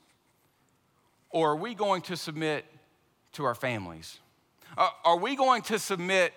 or 1.30 1.52
are 1.52 1.56
we 1.56 1.74
going 1.74 2.02
to 2.04 2.16
submit 2.16 2.66
to 3.34 3.44
our 3.44 3.56
families? 3.56 4.20
Uh, 4.78 4.90
are 5.04 5.18
we 5.18 5.36
going 5.36 5.62
to 5.64 5.80
submit 5.80 6.34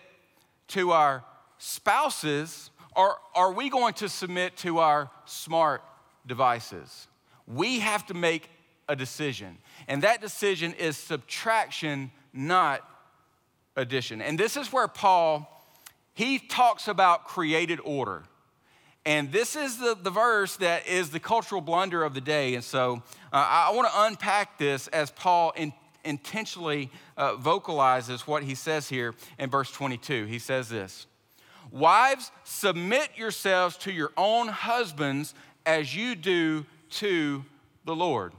to 0.69 0.91
our 0.91 1.23
spouses 1.59 2.71
or 2.97 3.17
are 3.35 3.53
we 3.53 3.69
going 3.69 3.95
to 3.95 4.09
submit 4.09 4.57
to 4.57 4.79
our 4.79 5.11
smart 5.27 5.83
devices? 6.27 7.07
We 7.47 7.79
have 7.81 8.07
to 8.07 8.15
make 8.15 8.49
a 8.89 8.97
decision. 8.97 9.59
And 9.87 10.03
that 10.03 10.21
decision 10.21 10.73
is 10.73 10.97
subtraction, 10.97 12.11
not 12.33 12.83
addition. 13.77 14.23
And 14.23 14.39
this 14.39 14.57
is 14.57 14.73
where 14.73 14.89
Paul 14.89 15.53
he 16.17 16.39
talks 16.39 16.89
about 16.89 17.27
created 17.27 17.79
order. 17.85 18.23
And 19.05 19.31
this 19.31 19.55
is 19.55 19.77
the, 19.77 19.95
the 20.01 20.11
verse 20.11 20.57
that 20.57 20.89
is 20.89 21.11
the 21.11 21.21
cultural 21.21 21.61
blunder 21.61 22.03
of 22.03 22.15
the 22.15 22.23
day. 22.23 22.55
And 22.55 22.65
so 22.65 23.03
uh, 23.35 23.37
I 23.37 23.71
want 23.75 23.87
to 23.89 24.03
unpack 24.03 24.57
this 24.57 24.89
as 24.89 25.11
Paul 25.11 25.53
in, 25.57 25.75
intentionally 26.07 26.91
uh, 27.19 27.37
vocalizes 27.37 28.27
what 28.27 28.43
he 28.43 28.55
says 28.55 28.89
here 28.89 29.15
in 29.39 29.51
verse 29.51 29.71
22. 29.71 30.25
He 30.25 30.39
says 30.39 30.71
this 30.71 31.07
Wives, 31.71 32.33
submit 32.45 33.11
yourselves 33.15 33.77
to 33.79 33.93
your 33.93 34.11
own 34.17 34.49
husbands 34.49 35.35
as 35.67 35.95
you 35.95 36.15
do 36.15 36.65
to 36.93 37.45
the 37.85 37.95
Lord. 37.95 38.33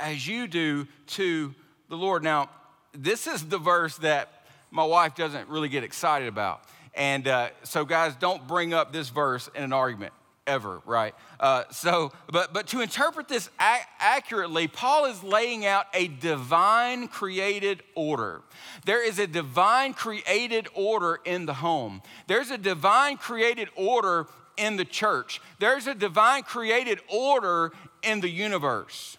As 0.00 0.26
you 0.26 0.48
do 0.48 0.88
to 1.06 1.54
the 1.88 1.96
Lord. 1.96 2.24
Now, 2.24 2.50
this 2.92 3.28
is 3.28 3.44
the 3.44 3.58
verse 3.58 3.96
that 3.98 4.32
my 4.72 4.84
wife 4.84 5.14
doesn't 5.14 5.48
really 5.48 5.68
get 5.68 5.84
excited 5.84 6.26
about. 6.26 6.64
And 6.98 7.28
uh, 7.28 7.50
so, 7.62 7.84
guys, 7.84 8.16
don't 8.16 8.46
bring 8.48 8.74
up 8.74 8.92
this 8.92 9.08
verse 9.08 9.48
in 9.54 9.62
an 9.62 9.72
argument 9.72 10.12
ever, 10.48 10.82
right? 10.84 11.14
Uh, 11.38 11.62
so, 11.70 12.10
but, 12.32 12.52
but 12.52 12.66
to 12.68 12.80
interpret 12.80 13.28
this 13.28 13.48
ac- 13.60 13.84
accurately, 14.00 14.66
Paul 14.66 15.04
is 15.04 15.22
laying 15.22 15.64
out 15.64 15.86
a 15.94 16.08
divine 16.08 17.06
created 17.06 17.84
order. 17.94 18.42
There 18.84 19.06
is 19.06 19.20
a 19.20 19.28
divine 19.28 19.94
created 19.94 20.66
order 20.74 21.20
in 21.24 21.46
the 21.46 21.54
home, 21.54 22.02
there's 22.26 22.50
a 22.50 22.58
divine 22.58 23.16
created 23.16 23.68
order 23.76 24.26
in 24.56 24.76
the 24.76 24.84
church, 24.84 25.40
there's 25.60 25.86
a 25.86 25.94
divine 25.94 26.42
created 26.42 26.98
order 27.08 27.70
in 28.02 28.20
the 28.20 28.30
universe. 28.30 29.18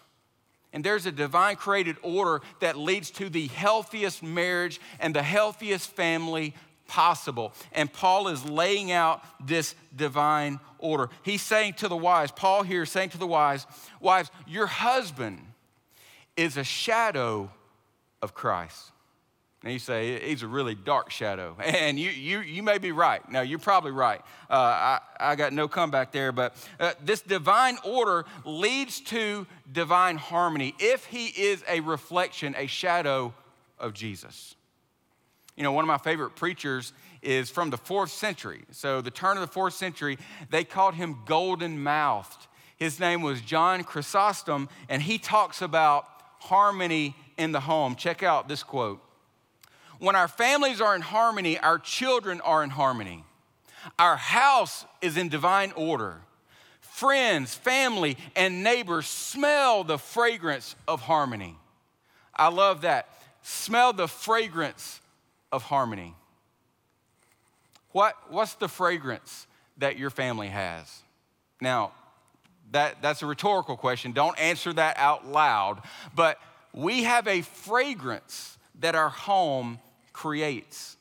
And 0.72 0.84
there's 0.84 1.04
a 1.04 1.10
divine 1.10 1.56
created 1.56 1.96
order 2.00 2.42
that 2.60 2.78
leads 2.78 3.10
to 3.12 3.28
the 3.28 3.48
healthiest 3.48 4.22
marriage 4.22 4.80
and 5.00 5.12
the 5.12 5.22
healthiest 5.22 5.90
family 5.96 6.54
possible. 6.90 7.52
And 7.70 7.90
Paul 7.90 8.26
is 8.26 8.44
laying 8.44 8.90
out 8.90 9.22
this 9.46 9.76
divine 9.94 10.58
order. 10.80 11.08
He's 11.22 11.40
saying 11.40 11.74
to 11.74 11.88
the 11.88 11.96
wives, 11.96 12.32
Paul 12.32 12.64
here 12.64 12.84
saying 12.84 13.10
to 13.10 13.18
the 13.18 13.28
wives, 13.28 13.64
wives, 14.00 14.28
your 14.46 14.66
husband 14.66 15.40
is 16.36 16.56
a 16.56 16.64
shadow 16.64 17.48
of 18.20 18.34
Christ. 18.34 18.90
And 19.62 19.72
you 19.72 19.78
say, 19.78 20.26
he's 20.26 20.42
a 20.42 20.48
really 20.48 20.74
dark 20.74 21.10
shadow. 21.10 21.56
And 21.60 21.98
you, 21.98 22.10
you, 22.10 22.40
you 22.40 22.62
may 22.62 22.78
be 22.78 22.90
right. 22.90 23.22
No, 23.30 23.40
you're 23.40 23.60
probably 23.60 23.92
right. 23.92 24.20
Uh, 24.48 24.54
I, 24.54 25.00
I 25.20 25.36
got 25.36 25.52
no 25.52 25.68
comeback 25.68 26.10
there. 26.10 26.32
But 26.32 26.56
uh, 26.80 26.94
this 27.04 27.20
divine 27.20 27.78
order 27.84 28.24
leads 28.44 29.00
to 29.02 29.46
divine 29.70 30.16
harmony 30.16 30.74
if 30.80 31.04
he 31.04 31.26
is 31.26 31.62
a 31.68 31.80
reflection, 31.80 32.56
a 32.58 32.66
shadow 32.66 33.32
of 33.78 33.92
Jesus. 33.92 34.56
You 35.60 35.64
know, 35.64 35.72
one 35.72 35.84
of 35.84 35.88
my 35.88 35.98
favorite 35.98 36.36
preachers 36.36 36.94
is 37.20 37.50
from 37.50 37.68
the 37.68 37.76
fourth 37.76 38.10
century. 38.10 38.62
So, 38.70 39.02
the 39.02 39.10
turn 39.10 39.36
of 39.36 39.42
the 39.42 39.52
fourth 39.52 39.74
century, 39.74 40.16
they 40.48 40.64
called 40.64 40.94
him 40.94 41.18
golden 41.26 41.82
mouthed. 41.82 42.46
His 42.78 42.98
name 42.98 43.20
was 43.20 43.42
John 43.42 43.84
Chrysostom, 43.84 44.70
and 44.88 45.02
he 45.02 45.18
talks 45.18 45.60
about 45.60 46.06
harmony 46.38 47.14
in 47.36 47.52
the 47.52 47.60
home. 47.60 47.94
Check 47.94 48.22
out 48.22 48.48
this 48.48 48.62
quote 48.62 49.02
When 49.98 50.16
our 50.16 50.28
families 50.28 50.80
are 50.80 50.94
in 50.94 51.02
harmony, 51.02 51.58
our 51.58 51.78
children 51.78 52.40
are 52.40 52.64
in 52.64 52.70
harmony. 52.70 53.22
Our 53.98 54.16
house 54.16 54.86
is 55.02 55.18
in 55.18 55.28
divine 55.28 55.72
order. 55.72 56.22
Friends, 56.80 57.54
family, 57.54 58.16
and 58.34 58.64
neighbors 58.64 59.06
smell 59.06 59.84
the 59.84 59.98
fragrance 59.98 60.74
of 60.88 61.02
harmony. 61.02 61.58
I 62.34 62.48
love 62.48 62.80
that. 62.80 63.10
Smell 63.42 63.92
the 63.92 64.08
fragrance 64.08 65.00
of 65.52 65.62
harmony. 65.64 66.14
What, 67.92 68.14
what's 68.28 68.54
the 68.54 68.68
fragrance 68.68 69.46
that 69.78 69.98
your 69.98 70.10
family 70.10 70.48
has? 70.48 71.02
Now, 71.60 71.92
that, 72.72 73.02
that's 73.02 73.22
a 73.22 73.26
rhetorical 73.26 73.76
question. 73.76 74.12
Don't 74.12 74.38
answer 74.38 74.72
that 74.72 74.96
out 74.96 75.26
loud. 75.26 75.82
But 76.14 76.38
we 76.72 77.02
have 77.02 77.26
a 77.26 77.42
fragrance 77.42 78.56
that 78.78 78.94
our 78.94 79.08
home 79.08 79.80
creates. 80.12 80.96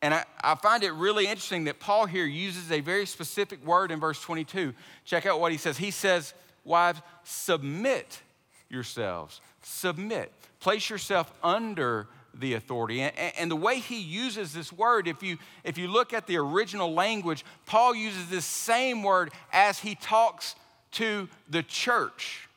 And 0.00 0.14
I, 0.14 0.24
I, 0.42 0.54
find 0.54 0.82
it 0.82 0.92
really 0.92 1.26
interesting 1.26 1.64
that 1.64 1.80
Paul 1.80 2.06
here 2.06 2.26
uses 2.26 2.70
a 2.70 2.80
very 2.80 3.06
specific 3.06 3.64
word 3.64 3.90
in 3.90 4.00
verse 4.00 4.20
22. 4.20 4.74
Check 5.04 5.26
out 5.26 5.40
what 5.40 5.52
he 5.52 5.58
says. 5.58 5.78
He 5.78 5.90
says, 5.90 6.34
Wives, 6.64 7.00
submit 7.24 8.20
yourselves. 8.68 9.40
Submit. 9.62 10.32
Place 10.60 10.88
yourself 10.88 11.32
under 11.42 12.06
the 12.38 12.54
authority. 12.54 13.00
And, 13.00 13.50
the 13.50 13.56
way 13.56 13.78
he 13.78 14.00
uses 14.00 14.52
this 14.52 14.72
word, 14.72 15.06
if 15.06 15.22
you, 15.22 15.38
if 15.62 15.78
you 15.78 15.88
look 15.88 16.12
at 16.12 16.26
the 16.26 16.36
original 16.36 16.92
language, 16.92 17.44
Paul 17.66 17.94
uses 17.94 18.28
this 18.28 18.44
same 18.44 19.02
word 19.02 19.30
as 19.52 19.78
he 19.78 19.94
talks 19.94 20.56
to 20.92 21.28
the 21.48 21.62
church 21.62 22.48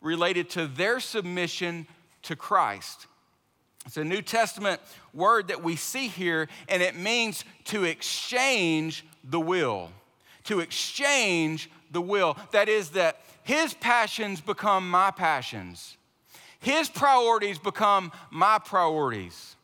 related 0.00 0.50
to 0.50 0.66
their 0.66 1.00
submission 1.00 1.86
to 2.22 2.36
Christ. 2.36 3.06
It's 3.86 3.96
a 3.96 4.04
New 4.04 4.22
Testament 4.22 4.80
word 5.14 5.48
that 5.48 5.62
we 5.62 5.76
see 5.76 6.08
here, 6.08 6.48
and 6.68 6.82
it 6.82 6.96
means 6.96 7.44
to 7.66 7.84
exchange 7.84 9.04
the 9.22 9.40
will. 9.40 9.90
To 10.44 10.60
exchange 10.60 11.70
the 11.92 12.00
will. 12.00 12.36
That 12.50 12.68
is, 12.68 12.90
that 12.90 13.20
his 13.44 13.74
passions 13.74 14.40
become 14.40 14.90
my 14.90 15.12
passions, 15.12 15.95
his 16.66 16.88
priorities 16.88 17.60
become 17.60 18.10
my 18.28 18.58
priorities. 18.58 19.54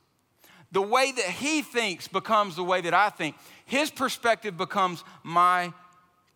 The 0.71 0.81
way 0.81 1.11
that 1.11 1.25
he 1.25 1.61
thinks 1.63 2.07
becomes 2.07 2.55
the 2.55 2.63
way 2.63 2.81
that 2.81 2.95
I 2.95 3.11
think. 3.11 3.35
His 3.67 3.91
perspective 3.91 4.57
becomes 4.57 5.03
my 5.25 5.73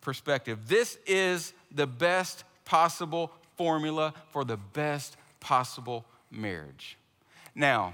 perspective. 0.01 0.67
This 0.67 0.97
is 1.07 1.53
the 1.71 1.87
best 1.87 2.43
possible 2.65 3.31
formula 3.55 4.13
for 4.31 4.43
the 4.43 4.57
best 4.57 5.15
possible 5.39 6.03
marriage. 6.29 6.97
Now, 7.55 7.93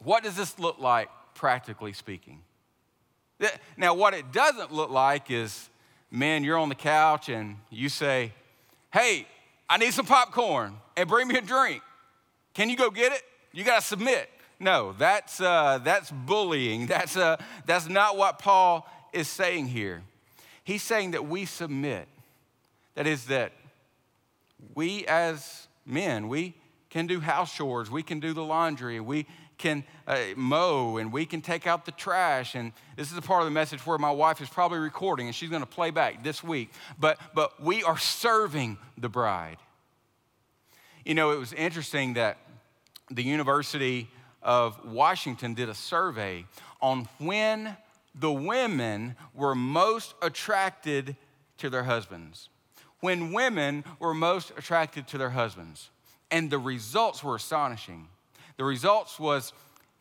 what 0.00 0.22
does 0.22 0.36
this 0.36 0.58
look 0.58 0.78
like 0.78 1.08
practically 1.32 1.94
speaking? 1.94 2.42
Now, 3.78 3.94
what 3.94 4.12
it 4.12 4.32
doesn't 4.32 4.70
look 4.70 4.90
like 4.90 5.30
is, 5.30 5.70
man, 6.10 6.44
you're 6.44 6.58
on 6.58 6.68
the 6.68 6.74
couch 6.74 7.30
and 7.30 7.56
you 7.70 7.88
say, 7.88 8.32
Hey, 8.92 9.26
I 9.68 9.78
need 9.78 9.92
some 9.92 10.06
popcorn 10.06 10.76
and 10.96 11.08
bring 11.08 11.28
me 11.28 11.36
a 11.36 11.40
drink. 11.40 11.82
Can 12.54 12.70
you 12.70 12.76
go 12.76 12.90
get 12.90 13.12
it? 13.12 13.22
You 13.52 13.64
got 13.64 13.80
to 13.80 13.86
submit. 13.86 14.30
No, 14.60 14.94
that's, 14.98 15.40
uh, 15.40 15.78
that's 15.82 16.10
bullying. 16.10 16.86
That's, 16.94 17.16
uh, 17.16 17.36
that's 17.66 17.88
not 17.88 18.16
what 18.16 18.38
Paul 18.38 18.88
is 19.12 19.28
saying 19.28 19.66
here. 19.66 20.02
He's 20.62 20.82
saying 20.82 21.10
that 21.10 21.26
we 21.26 21.44
submit. 21.44 22.06
That 22.94 23.06
is, 23.06 23.26
that 23.26 23.52
we 24.74 25.04
as 25.06 25.66
men, 25.84 26.28
we 26.28 26.54
can 26.88 27.06
do 27.06 27.20
house 27.20 27.52
chores, 27.52 27.90
we 27.90 28.02
can 28.02 28.20
do 28.20 28.32
the 28.32 28.44
laundry, 28.44 29.00
we 29.00 29.26
can 29.64 29.84
uh, 30.06 30.18
mow, 30.36 30.98
and 30.98 31.12
we 31.12 31.26
can 31.26 31.40
take 31.40 31.66
out 31.66 31.84
the 31.86 31.92
trash. 31.92 32.54
And 32.54 32.72
this 32.96 33.10
is 33.10 33.18
a 33.18 33.22
part 33.22 33.40
of 33.40 33.46
the 33.46 33.50
message 33.50 33.84
where 33.86 33.98
my 33.98 34.10
wife 34.10 34.40
is 34.40 34.48
probably 34.48 34.78
recording, 34.78 35.26
and 35.26 35.34
she's 35.34 35.50
going 35.50 35.62
to 35.62 35.66
play 35.66 35.90
back 35.90 36.22
this 36.22 36.44
week. 36.44 36.70
But, 36.98 37.18
but 37.34 37.60
we 37.62 37.82
are 37.82 37.98
serving 37.98 38.78
the 38.98 39.08
bride. 39.08 39.56
You 41.04 41.14
know, 41.14 41.32
it 41.32 41.38
was 41.38 41.52
interesting 41.52 42.14
that 42.14 42.38
the 43.10 43.22
University 43.22 44.08
of 44.42 44.84
Washington 44.84 45.54
did 45.54 45.68
a 45.68 45.74
survey 45.74 46.44
on 46.80 47.08
when 47.18 47.76
the 48.14 48.32
women 48.32 49.16
were 49.34 49.54
most 49.54 50.14
attracted 50.22 51.16
to 51.58 51.70
their 51.70 51.84
husbands 51.84 52.48
when 53.04 53.34
women 53.34 53.84
were 53.98 54.14
most 54.14 54.50
attracted 54.56 55.06
to 55.06 55.18
their 55.18 55.28
husbands. 55.28 55.90
And 56.30 56.50
the 56.50 56.58
results 56.58 57.22
were 57.22 57.36
astonishing. 57.36 58.08
The 58.56 58.64
results 58.64 59.18
was 59.18 59.52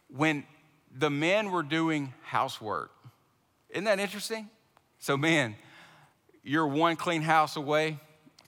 when 0.08 0.44
the 0.96 1.10
men 1.10 1.52
were 1.52 1.64
doing 1.64 2.14
housework. 2.24 2.92
Isn't 3.70 3.86
that 3.86 4.00
interesting? 4.00 4.50
So, 5.00 5.18
man, 5.18 5.56
you're 6.44 6.68
one 6.68 6.96
clean 6.96 7.22
house 7.22 7.56
away 7.56 7.98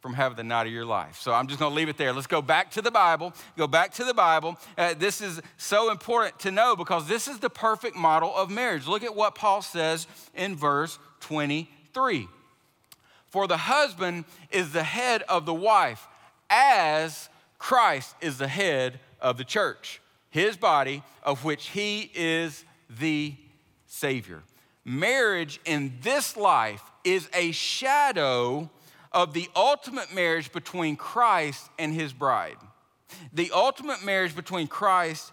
from 0.06 0.14
having 0.14 0.36
the 0.36 0.44
night 0.44 0.68
of 0.68 0.72
your 0.72 0.86
life. 0.86 1.18
So 1.20 1.34
I'm 1.34 1.48
just 1.48 1.60
going 1.60 1.72
to 1.72 1.76
leave 1.76 1.90
it 1.90 1.98
there. 1.98 2.14
Let's 2.14 2.28
go 2.28 2.40
back 2.40 2.70
to 2.72 2.82
the 2.84 2.92
Bible. 2.92 3.34
Go 3.58 3.66
back 3.66 3.92
to 3.94 4.04
the 4.04 4.14
Bible. 4.14 4.56
Uh, 4.78 4.94
this 4.94 5.20
is 5.20 5.42
so 5.58 5.90
important 5.90 6.38
to 6.42 6.52
know 6.52 6.76
because 6.76 7.08
this 7.08 7.28
is 7.28 7.40
the 7.40 7.50
perfect 7.50 7.96
model 7.96 8.32
of 8.36 8.52
marriage. 8.52 8.86
Look 8.86 9.04
at 9.04 9.16
what 9.16 9.34
Paul 9.34 9.64
says 9.64 10.06
in 10.36 10.56
verse 10.56 11.00
23. 11.22 12.28
For 13.30 13.48
the 13.48 13.58
husband 13.58 14.26
is 14.52 14.72
the 14.74 14.84
head 14.84 15.24
of 15.24 15.48
the 15.48 15.56
wife, 15.56 16.08
as 16.52 17.28
Christ 17.58 18.16
is 18.22 18.38
the 18.38 18.48
head 18.48 19.00
of 19.26 19.38
the 19.38 19.44
church, 19.44 20.00
his 20.30 20.56
body, 20.56 21.02
of 21.24 21.44
which 21.44 21.70
he 21.70 22.12
is 22.14 22.64
the 23.00 23.34
Savior. 23.88 24.44
Marriage 24.86 25.60
in 25.66 25.94
this 26.04 26.38
life 26.38 26.84
is 27.04 27.28
a 27.34 27.52
shadow 27.52 28.70
of 29.12 29.34
the 29.34 29.50
ultimate 29.56 30.14
marriage 30.14 30.52
between 30.52 30.96
Christ 30.96 31.68
and 31.80 31.92
his 31.92 32.14
bride. 32.14 32.58
The 33.34 33.50
ultimate 33.52 34.06
marriage 34.06 34.36
between 34.36 34.68
Christ 34.68 35.32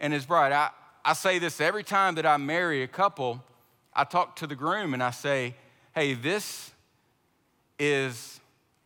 and 0.00 0.14
his 0.14 0.24
bride. 0.24 0.52
I, 0.52 0.70
I 1.04 1.12
say 1.12 1.38
this 1.38 1.60
every 1.60 1.84
time 1.84 2.14
that 2.14 2.24
I 2.24 2.38
marry 2.38 2.82
a 2.82 2.88
couple, 2.88 3.44
I 3.92 4.04
talk 4.04 4.36
to 4.36 4.46
the 4.46 4.56
groom 4.56 4.94
and 4.94 5.02
I 5.02 5.10
say, 5.10 5.54
hey, 5.94 6.14
this 6.14 6.70
is 7.78 8.40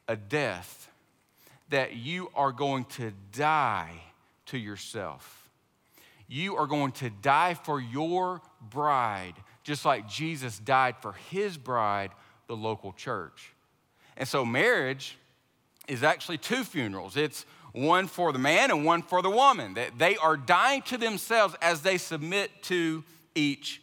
a 0.08 0.16
death 0.16 0.90
that 1.68 1.94
you 1.94 2.30
are 2.34 2.50
going 2.50 2.86
to 2.86 3.12
die 3.30 4.00
to 4.46 4.58
yourself. 4.58 5.48
You 6.26 6.56
are 6.56 6.66
going 6.66 6.92
to 6.92 7.10
die 7.10 7.54
for 7.54 7.80
your 7.80 8.40
bride, 8.60 9.34
just 9.62 9.84
like 9.84 10.08
Jesus 10.08 10.58
died 10.58 10.96
for 11.00 11.12
his 11.30 11.56
bride, 11.56 12.10
the 12.46 12.56
local 12.56 12.92
church. 12.92 13.52
And 14.16 14.28
so, 14.28 14.44
marriage 14.44 15.18
is 15.86 16.02
actually 16.02 16.38
two 16.38 16.64
funerals. 16.64 17.16
It's 17.16 17.44
one 17.72 18.06
for 18.06 18.32
the 18.32 18.38
man 18.38 18.70
and 18.70 18.84
one 18.84 19.02
for 19.02 19.20
the 19.20 19.30
woman. 19.30 19.76
They 19.98 20.16
are 20.16 20.36
dying 20.36 20.82
to 20.82 20.96
themselves 20.96 21.56
as 21.60 21.82
they 21.82 21.98
submit 21.98 22.50
to 22.64 23.04
each 23.34 23.82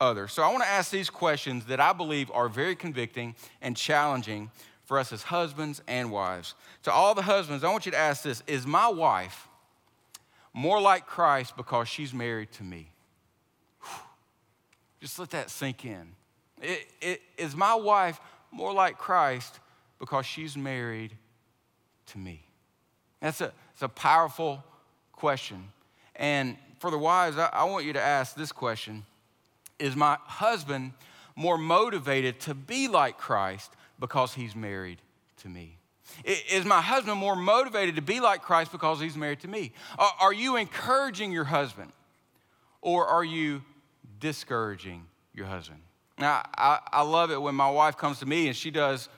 other. 0.00 0.28
So 0.28 0.42
I 0.42 0.48
want 0.48 0.62
to 0.62 0.68
ask 0.68 0.90
these 0.90 1.10
questions 1.10 1.66
that 1.66 1.80
I 1.80 1.92
believe 1.92 2.30
are 2.32 2.48
very 2.48 2.74
convicting 2.74 3.34
and 3.60 3.76
challenging 3.76 4.50
for 4.84 4.98
us 4.98 5.12
as 5.12 5.22
husbands 5.22 5.82
and 5.86 6.10
wives. 6.10 6.54
To 6.84 6.92
all 6.92 7.14
the 7.14 7.22
husbands, 7.22 7.64
I 7.64 7.70
want 7.70 7.86
you 7.86 7.92
to 7.92 7.98
ask 7.98 8.22
this 8.22 8.42
Is 8.46 8.66
my 8.66 8.88
wife 8.88 9.45
more 10.56 10.80
like 10.80 11.06
Christ 11.06 11.54
because 11.54 11.86
she's 11.86 12.14
married 12.14 12.50
to 12.52 12.64
me? 12.64 12.90
Just 15.00 15.18
let 15.18 15.30
that 15.30 15.50
sink 15.50 15.84
in. 15.84 16.08
It, 16.62 16.86
it, 17.02 17.22
is 17.36 17.54
my 17.54 17.74
wife 17.74 18.18
more 18.50 18.72
like 18.72 18.96
Christ 18.96 19.60
because 19.98 20.24
she's 20.24 20.56
married 20.56 21.12
to 22.06 22.18
me? 22.18 22.42
That's 23.20 23.42
a, 23.42 23.52
that's 23.72 23.82
a 23.82 23.88
powerful 23.88 24.64
question. 25.12 25.68
And 26.14 26.56
for 26.80 26.90
the 26.90 26.98
wives, 26.98 27.36
I, 27.36 27.50
I 27.52 27.64
want 27.64 27.84
you 27.84 27.92
to 27.92 28.02
ask 28.02 28.34
this 28.34 28.50
question 28.50 29.04
is 29.78 29.94
my 29.94 30.16
husband 30.22 30.92
more 31.36 31.58
motivated 31.58 32.40
to 32.40 32.54
be 32.54 32.88
like 32.88 33.18
Christ 33.18 33.72
because 34.00 34.32
he's 34.32 34.56
married 34.56 35.02
to 35.42 35.50
me? 35.50 35.76
Is 36.24 36.64
my 36.64 36.80
husband 36.80 37.18
more 37.18 37.36
motivated 37.36 37.96
to 37.96 38.02
be 38.02 38.20
like 38.20 38.42
Christ 38.42 38.72
because 38.72 39.00
he's 39.00 39.16
married 39.16 39.40
to 39.40 39.48
me? 39.48 39.72
Are 40.20 40.32
you 40.32 40.56
encouraging 40.56 41.32
your 41.32 41.44
husband 41.44 41.92
or 42.80 43.06
are 43.06 43.24
you 43.24 43.62
discouraging 44.20 45.06
your 45.34 45.46
husband? 45.46 45.80
Now, 46.18 46.42
I, 46.56 46.80
I 46.92 47.02
love 47.02 47.30
it 47.30 47.40
when 47.40 47.54
my 47.54 47.70
wife 47.70 47.96
comes 47.96 48.20
to 48.20 48.26
me 48.26 48.46
and 48.46 48.56
she 48.56 48.70
does 48.70 49.08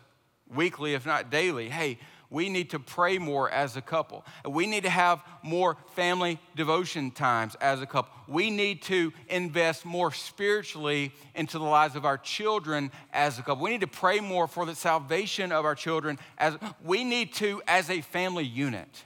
weekly, 0.53 0.95
if 0.95 1.07
not 1.07 1.31
daily. 1.31 1.69
Hey, 1.69 1.99
we 2.31 2.49
need 2.49 2.71
to 2.71 2.79
pray 2.79 3.19
more 3.19 3.51
as 3.51 3.77
a 3.77 3.81
couple. 3.81 4.25
We 4.47 4.67
need 4.67 4.83
to 4.83 4.91
have 4.91 5.23
more 5.43 5.77
family 5.95 6.39
devotion 6.57 7.11
times 7.11 7.57
as 7.61 7.81
a 7.81 7.87
couple. 7.87 8.13
We 8.27 8.51
need 8.51 8.83
to 8.83 9.13
invest 9.29 9.87
more 9.87 10.13
spiritually 10.13 11.13
into 11.35 11.59
the 11.59 11.65
lives 11.65 11.97
of 11.97 12.05
our 12.05 12.19
children 12.19 12.91
as 13.13 13.39
a 13.39 13.43
couple. 13.43 13.65
We 13.65 13.71
need 13.71 13.81
to 13.81 13.87
pray 13.87 14.21
more 14.21 14.47
for 14.47 14.67
the 14.67 14.75
salvation 14.75 15.53
of 15.53 15.65
our 15.65 15.75
children 15.75 16.19
as 16.37 16.59
we 16.85 17.03
need 17.03 17.33
to 17.35 17.63
as 17.67 17.89
a 17.89 18.03
family 18.03 18.45
unit 18.45 19.05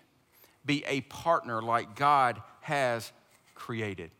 be 0.65 0.85
a 0.87 1.03
partner 1.03 1.63
like 1.63 1.95
God 1.95 2.43
has 2.63 3.13
created. 3.55 4.11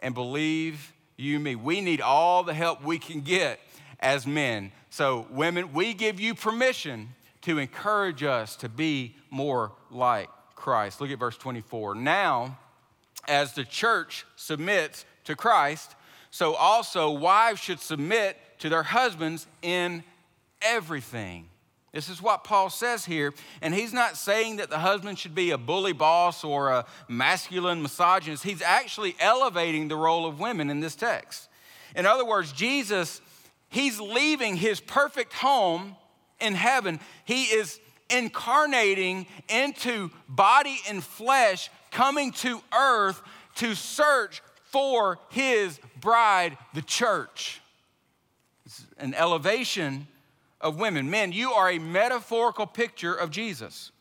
And 0.00 0.14
believe 0.14 0.92
you 1.16 1.40
me, 1.40 1.56
we 1.56 1.80
need 1.80 2.00
all 2.00 2.44
the 2.44 2.54
help 2.54 2.84
we 2.84 2.98
can 2.98 3.22
get 3.22 3.58
as 3.98 4.26
men. 4.26 4.70
So 4.90 5.26
women, 5.30 5.72
we 5.72 5.92
give 5.94 6.20
you 6.20 6.34
permission 6.34 7.08
to 7.48 7.56
encourage 7.56 8.22
us 8.22 8.56
to 8.56 8.68
be 8.68 9.16
more 9.30 9.72
like 9.90 10.28
Christ. 10.54 11.00
Look 11.00 11.10
at 11.10 11.18
verse 11.18 11.38
24. 11.38 11.94
Now, 11.94 12.58
as 13.26 13.54
the 13.54 13.64
church 13.64 14.26
submits 14.36 15.06
to 15.24 15.34
Christ, 15.34 15.94
so 16.30 16.52
also 16.52 17.10
wives 17.10 17.58
should 17.58 17.80
submit 17.80 18.36
to 18.58 18.68
their 18.68 18.82
husbands 18.82 19.46
in 19.62 20.04
everything. 20.60 21.48
This 21.94 22.10
is 22.10 22.20
what 22.20 22.44
Paul 22.44 22.68
says 22.68 23.06
here. 23.06 23.32
And 23.62 23.72
he's 23.72 23.94
not 23.94 24.18
saying 24.18 24.56
that 24.56 24.68
the 24.68 24.80
husband 24.80 25.18
should 25.18 25.34
be 25.34 25.50
a 25.50 25.58
bully 25.58 25.94
boss 25.94 26.44
or 26.44 26.68
a 26.68 26.84
masculine 27.08 27.80
misogynist. 27.80 28.44
He's 28.44 28.60
actually 28.60 29.16
elevating 29.20 29.88
the 29.88 29.96
role 29.96 30.26
of 30.26 30.38
women 30.38 30.68
in 30.68 30.80
this 30.80 30.94
text. 30.94 31.48
In 31.96 32.04
other 32.04 32.26
words, 32.26 32.52
Jesus, 32.52 33.22
he's 33.70 33.98
leaving 33.98 34.56
his 34.56 34.80
perfect 34.80 35.32
home 35.32 35.96
in 36.40 36.54
heaven. 36.54 37.00
He 37.24 37.44
is 37.44 37.80
incarnating 38.10 39.26
into 39.48 40.10
body 40.28 40.78
and 40.88 41.02
flesh, 41.02 41.70
coming 41.90 42.32
to 42.32 42.60
earth 42.76 43.20
to 43.56 43.74
search 43.74 44.42
for 44.64 45.18
his 45.30 45.78
bride, 46.00 46.56
the 46.74 46.82
church. 46.82 47.60
It's 48.66 48.84
an 48.98 49.14
elevation 49.14 50.06
of 50.60 50.78
women. 50.78 51.10
Men, 51.10 51.32
you 51.32 51.52
are 51.52 51.70
a 51.70 51.78
metaphorical 51.78 52.66
picture 52.66 53.14
of 53.14 53.30
Jesus. 53.30 53.92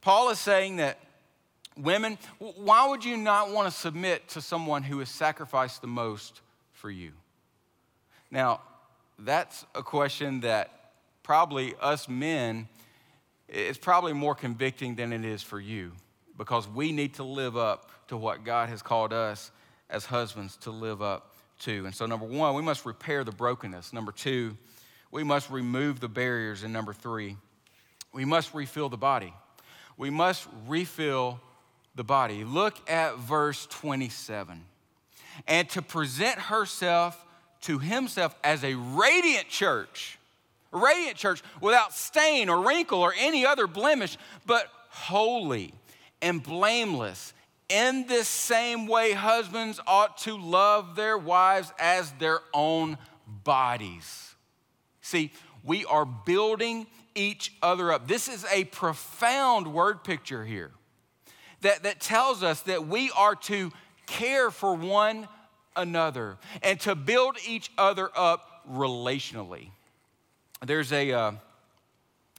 Paul 0.00 0.30
is 0.30 0.38
saying 0.38 0.76
that 0.76 0.98
women, 1.76 2.18
why 2.38 2.88
would 2.88 3.04
you 3.04 3.16
not 3.16 3.50
want 3.50 3.70
to 3.70 3.76
submit 3.76 4.28
to 4.28 4.40
someone 4.40 4.82
who 4.82 5.00
has 5.00 5.08
sacrificed 5.08 5.80
the 5.80 5.88
most 5.88 6.40
for 6.72 6.90
you? 6.90 7.12
Now, 8.30 8.60
that's 9.18 9.64
a 9.74 9.82
question 9.82 10.40
that 10.40 10.70
probably 11.26 11.74
us 11.80 12.08
men, 12.08 12.68
it's 13.48 13.78
probably 13.78 14.12
more 14.12 14.36
convicting 14.36 14.94
than 14.94 15.12
it 15.12 15.24
is 15.24 15.42
for 15.42 15.58
you 15.58 15.90
because 16.38 16.68
we 16.68 16.92
need 16.92 17.14
to 17.14 17.24
live 17.24 17.56
up 17.56 17.90
to 18.06 18.16
what 18.16 18.44
God 18.44 18.68
has 18.68 18.80
called 18.80 19.12
us 19.12 19.50
as 19.90 20.04
husbands 20.04 20.56
to 20.58 20.70
live 20.70 21.02
up 21.02 21.34
to. 21.58 21.84
And 21.84 21.92
so, 21.92 22.06
number 22.06 22.26
one, 22.26 22.54
we 22.54 22.62
must 22.62 22.86
repair 22.86 23.24
the 23.24 23.32
brokenness. 23.32 23.92
Number 23.92 24.12
two, 24.12 24.56
we 25.10 25.24
must 25.24 25.50
remove 25.50 25.98
the 25.98 26.08
barriers. 26.08 26.62
And 26.62 26.72
number 26.72 26.92
three, 26.92 27.36
we 28.12 28.24
must 28.24 28.54
refill 28.54 28.88
the 28.88 28.96
body. 28.96 29.34
We 29.96 30.10
must 30.10 30.46
refill 30.68 31.40
the 31.96 32.04
body. 32.04 32.44
Look 32.44 32.88
at 32.88 33.18
verse 33.18 33.66
27. 33.66 34.64
And 35.48 35.68
to 35.70 35.82
present 35.82 36.38
herself 36.38 37.20
to 37.62 37.80
himself 37.80 38.36
as 38.44 38.62
a 38.62 38.74
radiant 38.74 39.48
church 39.48 40.20
radiant 40.76 41.16
church 41.16 41.42
without 41.60 41.92
stain 41.92 42.48
or 42.48 42.66
wrinkle 42.66 43.00
or 43.00 43.14
any 43.18 43.44
other 43.44 43.66
blemish, 43.66 44.16
but 44.46 44.68
holy 44.88 45.72
and 46.22 46.42
blameless. 46.42 47.32
In 47.68 48.06
this 48.06 48.28
same 48.28 48.86
way, 48.86 49.12
husbands 49.12 49.80
ought 49.86 50.18
to 50.18 50.36
love 50.38 50.94
their 50.94 51.18
wives 51.18 51.72
as 51.78 52.12
their 52.12 52.40
own 52.54 52.96
bodies. 53.26 54.34
See, 55.00 55.32
we 55.64 55.84
are 55.84 56.04
building 56.04 56.86
each 57.14 57.52
other 57.62 57.90
up. 57.90 58.06
This 58.06 58.28
is 58.28 58.44
a 58.52 58.64
profound 58.64 59.72
word 59.72 60.04
picture 60.04 60.44
here 60.44 60.70
that, 61.62 61.82
that 61.82 62.00
tells 62.00 62.42
us 62.42 62.60
that 62.62 62.86
we 62.86 63.10
are 63.16 63.34
to 63.34 63.72
care 64.06 64.50
for 64.50 64.74
one 64.74 65.26
another 65.74 66.38
and 66.62 66.78
to 66.80 66.94
build 66.94 67.36
each 67.46 67.70
other 67.76 68.10
up 68.14 68.62
relationally. 68.70 69.70
There's 70.66 70.92
a 70.92 71.12
uh, 71.12 71.32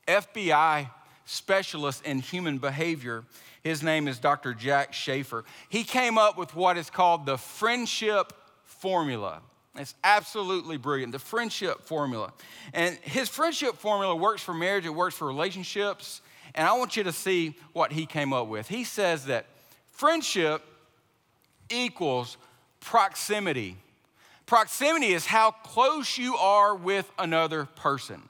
FBI 0.08 0.90
specialist 1.26 2.06
in 2.06 2.20
human 2.20 2.58
behavior. 2.58 3.24
His 3.64 3.82
name 3.82 4.08
is 4.08 4.20
Dr. 4.20 4.54
Jack 4.54 4.92
Schafer. 4.92 5.44
He 5.70 5.84
came 5.84 6.18
up 6.18 6.38
with 6.38 6.56
what 6.56 6.78
is 6.78 6.90
called 6.90 7.26
the 7.26 7.38
friendship 7.38 8.34
formula. 8.64 9.42
It's 9.76 9.96
absolutely 10.04 10.78
brilliant, 10.78 11.14
the 11.14 11.20
friendship 11.20 11.82
formula. 11.82 12.34
And 12.74 12.98
his 12.98 13.30
friendship 13.30 13.76
formula 13.76 14.16
works 14.16 14.42
for 14.42 14.54
marriage, 14.54 14.86
it 14.86 14.94
works 14.94 15.16
for 15.16 15.28
relationships. 15.28 16.22
And 16.54 16.68
I 16.68 16.74
want 16.74 16.98
you 16.98 17.04
to 17.04 17.14
see 17.14 17.56
what 17.74 17.92
he 17.92 18.06
came 18.06 18.34
up 18.34 18.48
with. 18.48 18.68
He 18.68 18.84
says 18.84 19.26
that 19.26 19.46
friendship 19.92 20.64
equals 21.70 22.38
proximity 22.80 23.78
Proximity 24.48 25.08
is 25.08 25.26
how 25.26 25.52
close 25.52 26.18
you 26.18 26.38
are 26.38 26.74
with 26.74 27.12
another 27.20 27.66
person. 27.66 28.22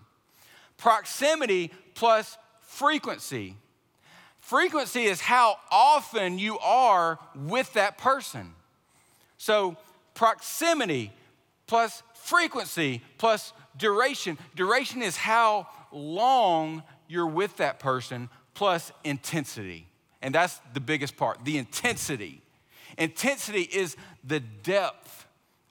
Proximity 0.76 1.72
plus 1.94 2.38
frequency. 2.62 3.56
Frequency 4.40 5.04
is 5.04 5.22
how 5.22 5.58
often 5.72 6.40
you 6.40 6.58
are 6.58 7.20
with 7.36 7.72
that 7.74 8.00
person. 8.00 8.54
So, 9.38 9.78
proximity 10.16 11.14
plus 11.68 12.02
frequency 12.16 13.04
plus 13.20 13.54
duration. 13.78 14.40
Duration 14.56 15.04
is 15.04 15.18
how 15.18 15.68
long 15.92 16.82
you're 17.08 17.28
with 17.28 17.58
that 17.58 17.78
person 17.80 18.30
plus 18.56 18.92
intensity. 19.04 19.86
And 20.24 20.34
that's 20.34 20.60
the 20.74 20.80
biggest 20.80 21.16
part 21.16 21.46
the 21.46 21.60
intensity. 21.60 22.42
Intensity 22.98 23.62
is 23.62 23.96
the 24.24 24.40
depth 24.40 25.27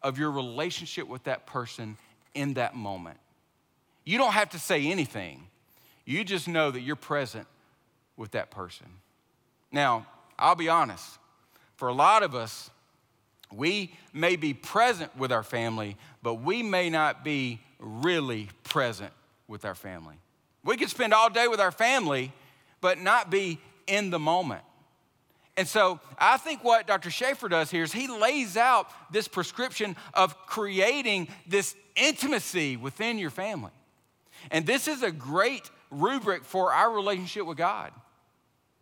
of 0.07 0.21
your 0.21 0.31
relationship 0.31 1.09
with 1.09 1.25
that 1.25 1.47
person 1.47 1.97
in 2.33 2.55
that 2.55 2.77
moment. 2.77 3.19
You 4.05 4.19
don't 4.19 4.35
have 4.35 4.51
to 4.51 4.59
say 4.59 4.87
anything, 4.87 5.49
you 6.05 6.23
just 6.23 6.47
know 6.47 6.71
that 6.71 6.81
you're 6.81 6.95
present 6.95 7.49
with 8.17 8.31
that 8.31 8.53
person. 8.53 8.87
Now, 9.73 10.07
I'll 10.39 10.55
be 10.55 10.69
honest, 10.69 11.19
for 11.75 11.89
a 11.89 11.93
lot 11.93 12.23
of 12.23 12.37
us, 12.37 12.71
we 13.53 13.93
may 14.13 14.37
be 14.37 14.55
present 14.55 15.17
with 15.19 15.33
our 15.33 15.43
family, 15.43 15.97
but 16.23 16.35
we 16.35 16.63
may 16.63 16.89
not 16.89 17.25
be 17.25 17.61
really 17.81 18.49
present 18.63 19.13
with 19.49 19.65
our 19.65 19.75
family. 19.75 20.15
We 20.63 20.77
could 20.77 20.89
spend 20.89 21.15
all 21.15 21.31
day 21.31 21.49
with 21.49 21.59
our 21.59 21.73
family, 21.73 22.33
but 22.81 23.01
not 23.01 23.29
be 23.29 23.59
in 23.89 24.11
the 24.11 24.21
moment. 24.21 24.63
And 25.57 25.67
so 25.67 26.01
I 26.19 26.37
think 26.37 26.63
what 26.63 26.87
Dr. 26.87 27.09
Schafer 27.09 27.49
does 27.49 27.71
here 27.71 27.83
is 27.83 27.93
he 27.93 28.09
lays 28.09 28.57
out 28.57 28.89
this 29.11 29.27
prescription 29.27 29.97
of 30.13 30.37
creating 30.47 31.29
this 31.47 31.75
intimacy 31.95 32.77
within 32.77 33.19
your 33.19 33.31
family. 33.31 33.71
And 34.51 34.67
this 34.67 34.87
is 34.87 35.03
a 35.03 35.11
great 35.11 35.71
rubric 35.91 36.45
for 36.45 36.73
our 36.73 36.91
relationship 36.91 37.47
with 37.47 37.57
God. 37.57 37.93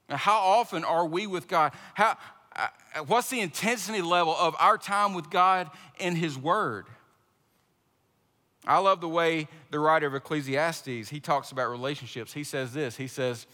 Now, 0.08 0.16
how 0.16 0.38
often 0.38 0.84
are 0.84 1.06
we 1.06 1.26
with 1.26 1.48
God? 1.48 1.72
How, 1.94 2.16
uh, 2.54 2.68
what's 3.06 3.30
the 3.30 3.40
intensity 3.40 4.02
level 4.02 4.34
of 4.38 4.54
our 4.58 4.76
time 4.76 5.14
with 5.14 5.30
God 5.30 5.70
in 5.98 6.16
His 6.16 6.36
Word? 6.36 6.86
I 8.66 8.78
love 8.78 9.00
the 9.00 9.08
way 9.08 9.48
the 9.70 9.78
writer 9.78 10.06
of 10.06 10.14
Ecclesiastes, 10.14 11.08
he 11.08 11.20
talks 11.20 11.52
about 11.52 11.70
relationships. 11.70 12.32
He 12.32 12.44
says 12.44 12.72
this, 12.72 12.96
he 12.96 13.06
says, 13.06 13.46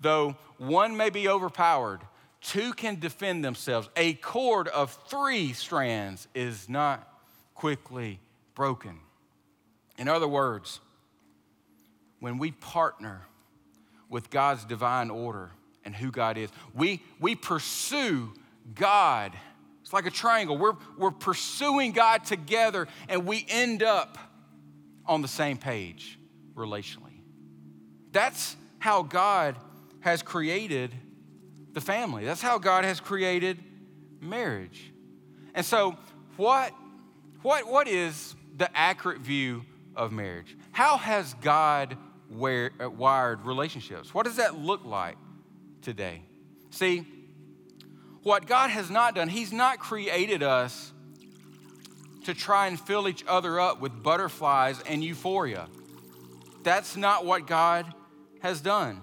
though 0.00 0.36
one 0.58 0.96
may 0.96 1.10
be 1.10 1.28
overpowered, 1.28 2.00
two 2.46 2.72
can 2.72 2.98
defend 3.00 3.44
themselves. 3.44 3.88
A 3.96 4.14
cord 4.14 4.68
of 4.68 4.96
three 5.08 5.52
strands 5.52 6.28
is 6.34 6.68
not 6.68 7.06
quickly 7.54 8.20
broken. 8.54 9.00
In 9.98 10.08
other 10.08 10.28
words, 10.28 10.80
when 12.20 12.38
we 12.38 12.52
partner 12.52 13.26
with 14.08 14.30
God's 14.30 14.64
divine 14.64 15.10
order 15.10 15.50
and 15.84 15.94
who 15.94 16.10
God 16.10 16.38
is, 16.38 16.50
we, 16.74 17.02
we 17.20 17.34
pursue 17.34 18.32
God. 18.74 19.32
It's 19.82 19.92
like 19.92 20.06
a 20.06 20.10
triangle. 20.10 20.56
We're, 20.56 20.76
we're 20.96 21.10
pursuing 21.10 21.92
God 21.92 22.24
together 22.24 22.86
and 23.08 23.26
we 23.26 23.44
end 23.48 23.82
up 23.82 24.18
on 25.04 25.22
the 25.22 25.28
same 25.28 25.56
page 25.56 26.18
relationally. 26.54 27.20
That's 28.12 28.56
how 28.78 29.02
God 29.02 29.56
has 30.00 30.22
created 30.22 30.94
the 31.76 31.80
family. 31.82 32.24
That's 32.24 32.40
how 32.40 32.56
God 32.56 32.84
has 32.84 33.00
created 33.00 33.58
marriage. 34.22 34.94
And 35.54 35.64
so, 35.64 35.98
what, 36.38 36.72
what, 37.42 37.68
what 37.70 37.86
is 37.86 38.34
the 38.56 38.74
accurate 38.74 39.20
view 39.20 39.62
of 39.94 40.10
marriage? 40.10 40.56
How 40.72 40.96
has 40.96 41.34
God 41.34 41.98
where, 42.30 42.70
uh, 42.82 42.88
wired 42.88 43.44
relationships? 43.44 44.14
What 44.14 44.24
does 44.24 44.36
that 44.36 44.58
look 44.58 44.86
like 44.86 45.18
today? 45.82 46.22
See, 46.70 47.04
what 48.22 48.46
God 48.46 48.70
has 48.70 48.88
not 48.88 49.14
done, 49.14 49.28
He's 49.28 49.52
not 49.52 49.78
created 49.78 50.42
us 50.42 50.94
to 52.24 52.32
try 52.32 52.68
and 52.68 52.80
fill 52.80 53.06
each 53.06 53.22
other 53.28 53.60
up 53.60 53.82
with 53.82 54.02
butterflies 54.02 54.80
and 54.86 55.04
euphoria. 55.04 55.68
That's 56.62 56.96
not 56.96 57.26
what 57.26 57.46
God 57.46 57.92
has 58.40 58.62
done. 58.62 59.02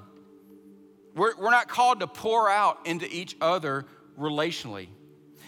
We're, 1.16 1.36
we're 1.38 1.52
not 1.52 1.68
called 1.68 2.00
to 2.00 2.08
pour 2.08 2.50
out 2.50 2.80
into 2.86 3.08
each 3.14 3.36
other 3.40 3.86
relationally. 4.20 4.88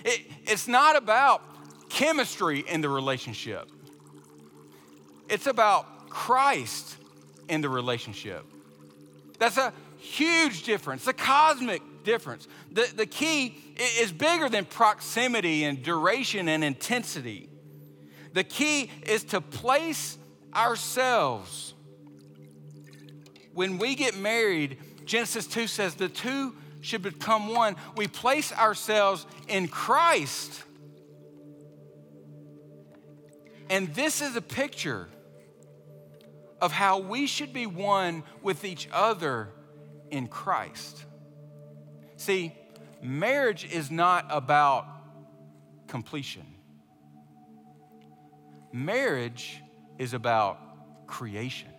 It, 0.03 0.21
it's 0.43 0.67
not 0.67 0.95
about 0.95 1.41
chemistry 1.89 2.59
in 2.59 2.81
the 2.81 2.89
relationship, 2.89 3.69
it's 5.29 5.47
about 5.47 6.09
Christ 6.09 6.97
in 7.49 7.61
the 7.61 7.69
relationship. 7.69 8.45
That's 9.37 9.57
a 9.57 9.73
huge 9.97 10.63
difference, 10.63 11.07
a 11.07 11.13
cosmic 11.13 11.81
difference. 12.03 12.47
The, 12.71 12.89
the 12.95 13.05
key 13.05 13.57
is 13.99 14.11
bigger 14.11 14.47
than 14.47 14.65
proximity 14.65 15.65
and 15.65 15.83
duration 15.83 16.47
and 16.47 16.63
intensity. 16.63 17.49
The 18.33 18.43
key 18.43 18.89
is 19.05 19.23
to 19.25 19.41
place 19.41 20.17
ourselves. 20.53 21.73
When 23.53 23.77
we 23.77 23.95
get 23.95 24.17
married, 24.17 24.77
Genesis 25.05 25.47
2 25.47 25.67
says 25.67 25.95
the 25.95 26.09
two 26.09 26.55
should 26.81 27.01
become 27.01 27.49
one. 27.49 27.75
We 27.95 28.07
place 28.07 28.51
ourselves 28.51 29.25
in 29.47 29.67
Christ. 29.67 30.63
And 33.69 33.93
this 33.95 34.21
is 34.21 34.35
a 34.35 34.41
picture 34.41 35.07
of 36.61 36.71
how 36.71 36.99
we 36.99 37.27
should 37.27 37.53
be 37.53 37.65
one 37.65 38.23
with 38.41 38.63
each 38.63 38.87
other 38.91 39.49
in 40.11 40.27
Christ. 40.27 41.03
See, 42.17 42.53
marriage 43.01 43.67
is 43.71 43.91
not 43.91 44.25
about 44.29 44.87
completion, 45.87 46.45
marriage 48.71 49.61
is 49.97 50.13
about 50.13 50.59
creation. 51.07 51.69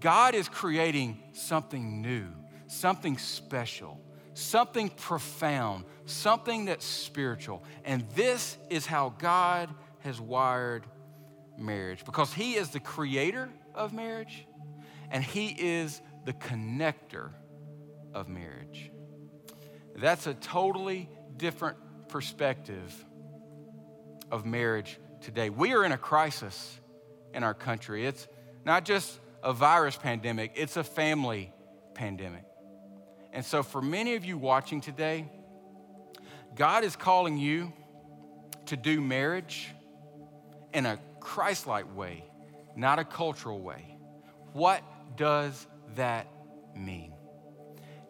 God 0.00 0.34
is 0.34 0.48
creating 0.48 1.21
something 1.32 2.00
new, 2.02 2.26
something 2.66 3.18
special, 3.18 4.00
something 4.34 4.88
profound, 4.88 5.84
something 6.06 6.66
that's 6.66 6.84
spiritual. 6.84 7.64
And 7.84 8.04
this 8.14 8.56
is 8.70 8.86
how 8.86 9.14
God 9.18 9.68
has 10.00 10.20
wired 10.20 10.84
marriage 11.58 12.04
because 12.04 12.32
He 12.32 12.54
is 12.54 12.70
the 12.70 12.80
creator 12.80 13.48
of 13.74 13.92
marriage 13.92 14.46
and 15.10 15.22
He 15.22 15.48
is 15.48 16.00
the 16.24 16.32
connector 16.32 17.30
of 18.14 18.28
marriage. 18.28 18.90
That's 19.96 20.26
a 20.26 20.34
totally 20.34 21.08
different 21.36 21.76
perspective 22.08 23.04
of 24.30 24.46
marriage 24.46 24.98
today. 25.20 25.50
We 25.50 25.74
are 25.74 25.84
in 25.84 25.92
a 25.92 25.98
crisis 25.98 26.78
in 27.34 27.42
our 27.42 27.54
country. 27.54 28.06
It's 28.06 28.26
not 28.64 28.84
just 28.84 29.18
a 29.42 29.52
virus 29.52 29.96
pandemic, 29.96 30.52
it's 30.54 30.76
a 30.76 30.84
family 30.84 31.52
pandemic. 31.94 32.44
And 33.32 33.44
so, 33.44 33.62
for 33.62 33.80
many 33.80 34.14
of 34.14 34.24
you 34.24 34.36
watching 34.36 34.80
today, 34.80 35.30
God 36.54 36.84
is 36.84 36.96
calling 36.96 37.38
you 37.38 37.72
to 38.66 38.76
do 38.76 39.00
marriage 39.00 39.68
in 40.72 40.86
a 40.86 40.98
Christ 41.20 41.66
like 41.66 41.96
way, 41.96 42.24
not 42.76 42.98
a 42.98 43.04
cultural 43.04 43.60
way. 43.60 43.96
What 44.52 44.82
does 45.16 45.66
that 45.96 46.26
mean? 46.76 47.12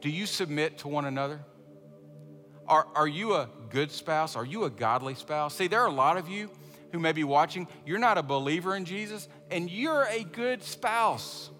Do 0.01 0.11
you 0.11 0.27
submit 0.27 0.79
to 0.79 0.89
one 0.89 1.05
another? 1.05 1.41
Are, 2.67 2.87
are 2.95 3.09
you 3.09 3.35
a 3.35 3.49
good 3.71 3.91
spouse? 3.91 4.35
Are 4.35 4.45
you 4.45 4.65
a 4.65 4.71
godly 4.71 5.15
spouse? 5.15 5.55
See, 5.55 5.69
there 5.69 5.81
are 5.81 5.89
a 5.89 5.93
lot 5.93 6.17
of 6.17 6.29
you 6.29 6.51
who 6.93 6.99
may 6.99 7.13
be 7.13 7.25
watching, 7.25 7.67
you're 7.85 7.99
not 7.99 8.19
a 8.19 8.23
believer 8.23 8.77
in 8.77 8.85
Jesus, 8.85 9.29
and 9.51 9.71
you're 9.71 10.05
a 10.05 10.23
good 10.23 10.63
spouse. 10.63 11.51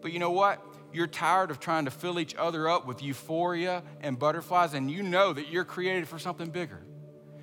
But 0.00 0.12
you 0.12 0.18
know 0.18 0.30
what? 0.30 0.64
You're 0.92 1.08
tired 1.08 1.50
of 1.50 1.60
trying 1.60 1.84
to 1.84 1.90
fill 1.90 2.18
each 2.18 2.34
other 2.36 2.68
up 2.68 2.86
with 2.86 3.02
euphoria 3.02 3.82
and 4.00 4.18
butterflies, 4.18 4.72
and 4.72 4.90
you 4.90 5.02
know 5.02 5.32
that 5.32 5.48
you're 5.48 5.64
created 5.64 6.08
for 6.08 6.18
something 6.18 6.48
bigger. 6.48 6.80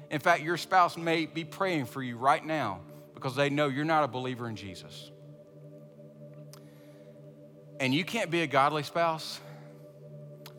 In 0.10 0.20
fact, 0.20 0.44
your 0.44 0.58
spouse 0.58 0.96
may 0.96 1.26
be 1.26 1.44
praying 1.44 1.86
for 1.86 2.02
you 2.02 2.18
right 2.18 2.44
now 2.44 2.82
because 3.14 3.36
they 3.36 3.50
know 3.50 3.68
you're 3.68 3.86
not 3.86 4.04
a 4.04 4.08
believer 4.08 4.48
in 4.48 4.56
Jesus. 4.56 5.12
And 7.80 7.94
you 7.94 8.06
can't 8.06 8.32
be 8.32 8.42
a 8.42 8.48
godly 8.48 8.84
spouse 8.84 9.40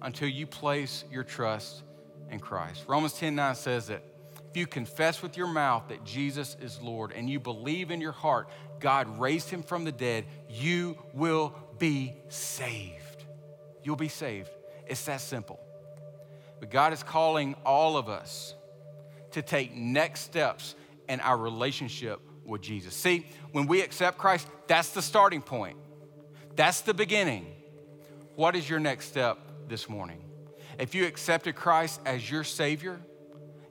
until 0.02 0.28
you 0.28 0.46
place 0.46 1.04
your 1.10 1.24
trust 1.24 1.82
in 2.30 2.38
Christ. 2.38 2.84
Romans 2.86 3.14
10 3.14 3.34
9 3.34 3.54
says 3.54 3.86
that 3.86 4.02
if 4.54 4.58
you 4.58 4.68
confess 4.68 5.20
with 5.20 5.36
your 5.36 5.48
mouth 5.48 5.88
that 5.88 6.04
Jesus 6.04 6.56
is 6.62 6.80
Lord 6.80 7.10
and 7.10 7.28
you 7.28 7.40
believe 7.40 7.90
in 7.90 8.00
your 8.00 8.12
heart 8.12 8.48
God 8.78 9.18
raised 9.18 9.50
him 9.50 9.64
from 9.64 9.82
the 9.82 9.90
dead, 9.90 10.26
you 10.48 10.96
will 11.12 11.56
be 11.80 12.14
saved. 12.28 13.24
You'll 13.82 13.96
be 13.96 14.06
saved. 14.06 14.50
It's 14.86 15.04
that 15.06 15.22
simple. 15.22 15.58
But 16.60 16.70
God 16.70 16.92
is 16.92 17.02
calling 17.02 17.56
all 17.66 17.96
of 17.96 18.08
us 18.08 18.54
to 19.32 19.42
take 19.42 19.74
next 19.74 20.20
steps 20.20 20.76
in 21.08 21.18
our 21.18 21.36
relationship 21.36 22.20
with 22.44 22.62
Jesus. 22.62 22.94
See, 22.94 23.26
when 23.50 23.66
we 23.66 23.80
accept 23.80 24.18
Christ, 24.18 24.46
that's 24.68 24.90
the 24.90 25.02
starting 25.02 25.42
point. 25.42 25.78
That's 26.54 26.82
the 26.82 26.94
beginning. 26.94 27.46
What 28.36 28.54
is 28.54 28.70
your 28.70 28.78
next 28.78 29.06
step 29.06 29.36
this 29.66 29.88
morning? 29.88 30.22
If 30.78 30.94
you 30.94 31.06
accepted 31.06 31.56
Christ 31.56 32.00
as 32.06 32.30
your 32.30 32.44
Savior, 32.44 33.00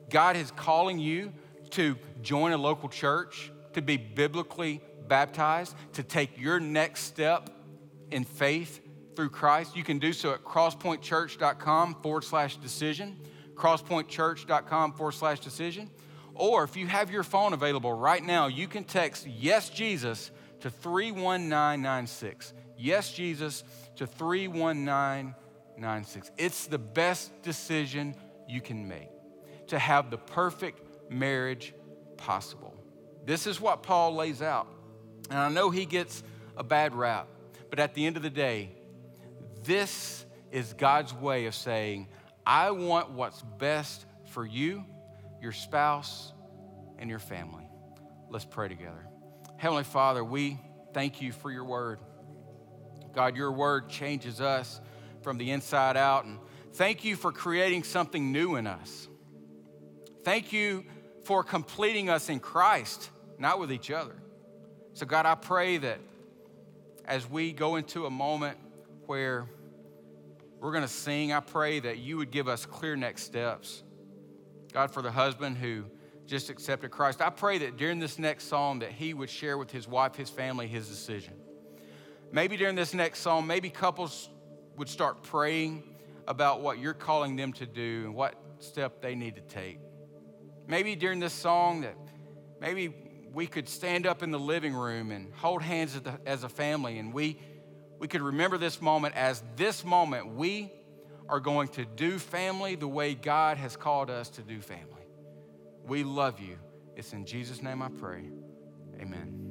God 0.09 0.35
is 0.35 0.51
calling 0.51 0.99
you 0.99 1.33
to 1.71 1.97
join 2.21 2.51
a 2.51 2.57
local 2.57 2.89
church, 2.89 3.51
to 3.73 3.81
be 3.81 3.97
biblically 3.97 4.81
baptized, 5.07 5.75
to 5.93 6.03
take 6.03 6.39
your 6.39 6.59
next 6.59 7.03
step 7.03 7.49
in 8.11 8.23
faith 8.23 8.81
through 9.15 9.29
Christ. 9.29 9.75
You 9.75 9.83
can 9.83 9.99
do 9.99 10.13
so 10.13 10.33
at 10.33 10.43
crosspointchurch.com 10.43 11.95
forward 12.01 12.23
slash 12.23 12.57
decision, 12.57 13.19
crosspointchurch.com 13.55 14.93
forward 14.93 15.13
slash 15.13 15.39
decision. 15.39 15.89
Or 16.35 16.63
if 16.63 16.75
you 16.75 16.87
have 16.87 17.11
your 17.11 17.23
phone 17.23 17.53
available 17.53 17.93
right 17.93 18.23
now, 18.23 18.47
you 18.47 18.67
can 18.67 18.83
text 18.83 19.27
Yes 19.27 19.69
Jesus 19.69 20.32
to 20.61 20.69
31996. 20.69 22.53
Yes 22.78 23.13
Jesus 23.13 23.63
to 23.97 24.07
31996. 24.07 26.32
It's 26.38 26.67
the 26.67 26.80
best 26.80 27.41
decision 27.43 28.15
you 28.47 28.61
can 28.61 28.88
make 28.88 29.12
to 29.68 29.80
have 29.80 30.11
the 30.11 30.18
perfect 30.18 31.11
marriage 31.11 31.74
possible. 32.18 32.74
This 33.26 33.47
is 33.47 33.59
what 33.59 33.84
Paul 33.84 34.16
lays 34.16 34.41
out. 34.41 34.68
And 35.30 35.39
I 35.39 35.49
know 35.49 35.70
he 35.70 35.86
gets 35.86 36.24
a 36.57 36.64
bad 36.64 36.93
rap, 36.93 37.28
but 37.70 37.80
at 37.80 37.93
the 37.93 38.05
end 38.05 38.18
of 38.18 38.24
the 38.24 38.30
day, 38.30 38.72
this 39.64 40.26
is 40.51 40.74
God's 40.74 41.14
way 41.14 41.45
of 41.45 41.55
saying, 41.55 42.07
I 42.45 42.72
want 42.72 43.11
what's 43.11 43.41
best 43.57 44.05
for 44.26 44.45
you 44.45 44.84
your 45.43 45.51
spouse, 45.51 46.32
and 46.97 47.09
your 47.09 47.20
family. 47.20 47.70
Let's 48.30 48.45
pray 48.45 48.70
together. 48.70 49.05
Heavenly 49.57 49.84
Father, 49.84 50.24
we 50.24 50.57
thank 50.93 51.22
you 51.22 51.34
for 51.34 51.51
your 51.51 51.66
word. 51.66 51.99
God, 53.14 53.36
your 53.36 53.51
word 53.51 53.89
changes 53.89 54.39
us 54.39 54.80
from 55.22 55.38
the 55.38 55.51
inside 55.51 55.97
out, 55.97 56.24
and 56.24 56.39
thank 56.76 57.03
you 57.03 57.18
for 57.18 57.34
creating 57.34 57.84
something 57.84 58.32
new 58.32 58.55
in 58.55 58.68
us. 58.68 59.09
Thank 60.24 60.53
you 60.53 60.86
for 61.24 61.43
completing 61.43 62.09
us 62.09 62.30
in 62.30 62.39
Christ, 62.39 63.09
not 63.38 63.59
with 63.59 63.71
each 63.71 63.91
other. 63.91 64.15
So, 64.93 65.05
God, 65.05 65.26
I 65.26 65.36
pray 65.36 65.78
that 65.78 65.99
as 67.05 67.30
we 67.30 67.51
go 67.51 67.76
into 67.76 68.05
a 68.05 68.09
moment 68.09 68.57
where 69.05 69.47
we're 70.59 70.71
going 70.71 70.84
to 70.84 70.88
sing, 70.88 71.34
I 71.34 71.41
pray 71.41 71.80
that 71.82 71.97
you 71.97 72.17
would 72.17 72.32
give 72.32 72.47
us 72.47 72.65
clear 72.65 72.95
next 72.95 73.24
steps. 73.24 73.84
God, 74.71 74.91
for 74.91 75.01
the 75.01 75.11
husband 75.11 75.57
who 75.57 75.86
just 76.26 76.49
accepted 76.49 76.91
Christ, 76.91 77.21
I 77.21 77.30
pray 77.30 77.57
that 77.59 77.78
during 77.78 77.99
this 77.99 78.17
next 78.17 78.45
song 78.45 78.80
that 78.80 78.91
he 78.91 79.13
would 79.13 79.30
share 79.30 79.57
with 79.57 79.71
his 79.71 79.88
wife, 79.88 80.15
his 80.15 80.30
family, 80.30 80.67
his 80.67 80.88
decision. 80.88 81.34
Maybe 82.32 82.55
during 82.55 82.76
this 82.76 82.93
next 82.93 83.19
song, 83.19 83.45
maybe 83.45 83.69
couples 83.69 84.30
would 84.78 84.89
start 84.89 85.21
praying 85.21 85.84
about 86.28 86.61
what 86.61 86.80
you're 86.80 86.93
calling 86.93 87.36
them 87.36 87.51
to 87.53 87.65
do 87.65 88.03
and 88.05 88.15
what 88.15 88.36
step 88.59 89.01
they 89.01 89.15
need 89.15 89.36
to 89.36 89.41
take. 89.41 89.80
Maybe 90.68 90.95
during 90.95 91.20
this 91.20 91.34
song 91.34 91.82
that 91.82 91.95
maybe 92.61 92.93
we 93.34 93.47
could 93.47 93.68
stand 93.68 94.05
up 94.05 94.24
in 94.24 94.32
the 94.32 94.39
living 94.39 94.74
room 94.74 95.11
and 95.11 95.34
hold 95.34 95.61
hands 95.61 95.99
as 96.26 96.43
a 96.43 96.49
family 96.49 96.99
and 96.99 97.14
we 97.14 97.38
we 97.99 98.07
could 98.07 98.22
remember 98.22 98.57
this 98.57 98.82
moment 98.82 99.16
as 99.16 99.41
this 99.55 99.84
moment 99.84 100.36
we 100.36 100.72
are 101.30 101.39
going 101.39 101.68
to 101.70 101.86
do 101.86 102.20
family 102.20 102.76
the 102.76 102.88
way 102.88 103.16
God 103.16 103.57
has 103.57 103.78
called 103.78 104.09
us 104.09 104.30
to 104.32 104.41
do 104.41 104.59
family. 104.59 105.07
We 105.88 106.03
love 106.03 106.39
you. 106.39 106.57
It's 106.95 107.14
in 107.14 107.26
Jesus' 107.26 107.61
name 107.61 107.82
I 107.82 107.89
pray. 107.89 108.26
Amen. 108.99 109.42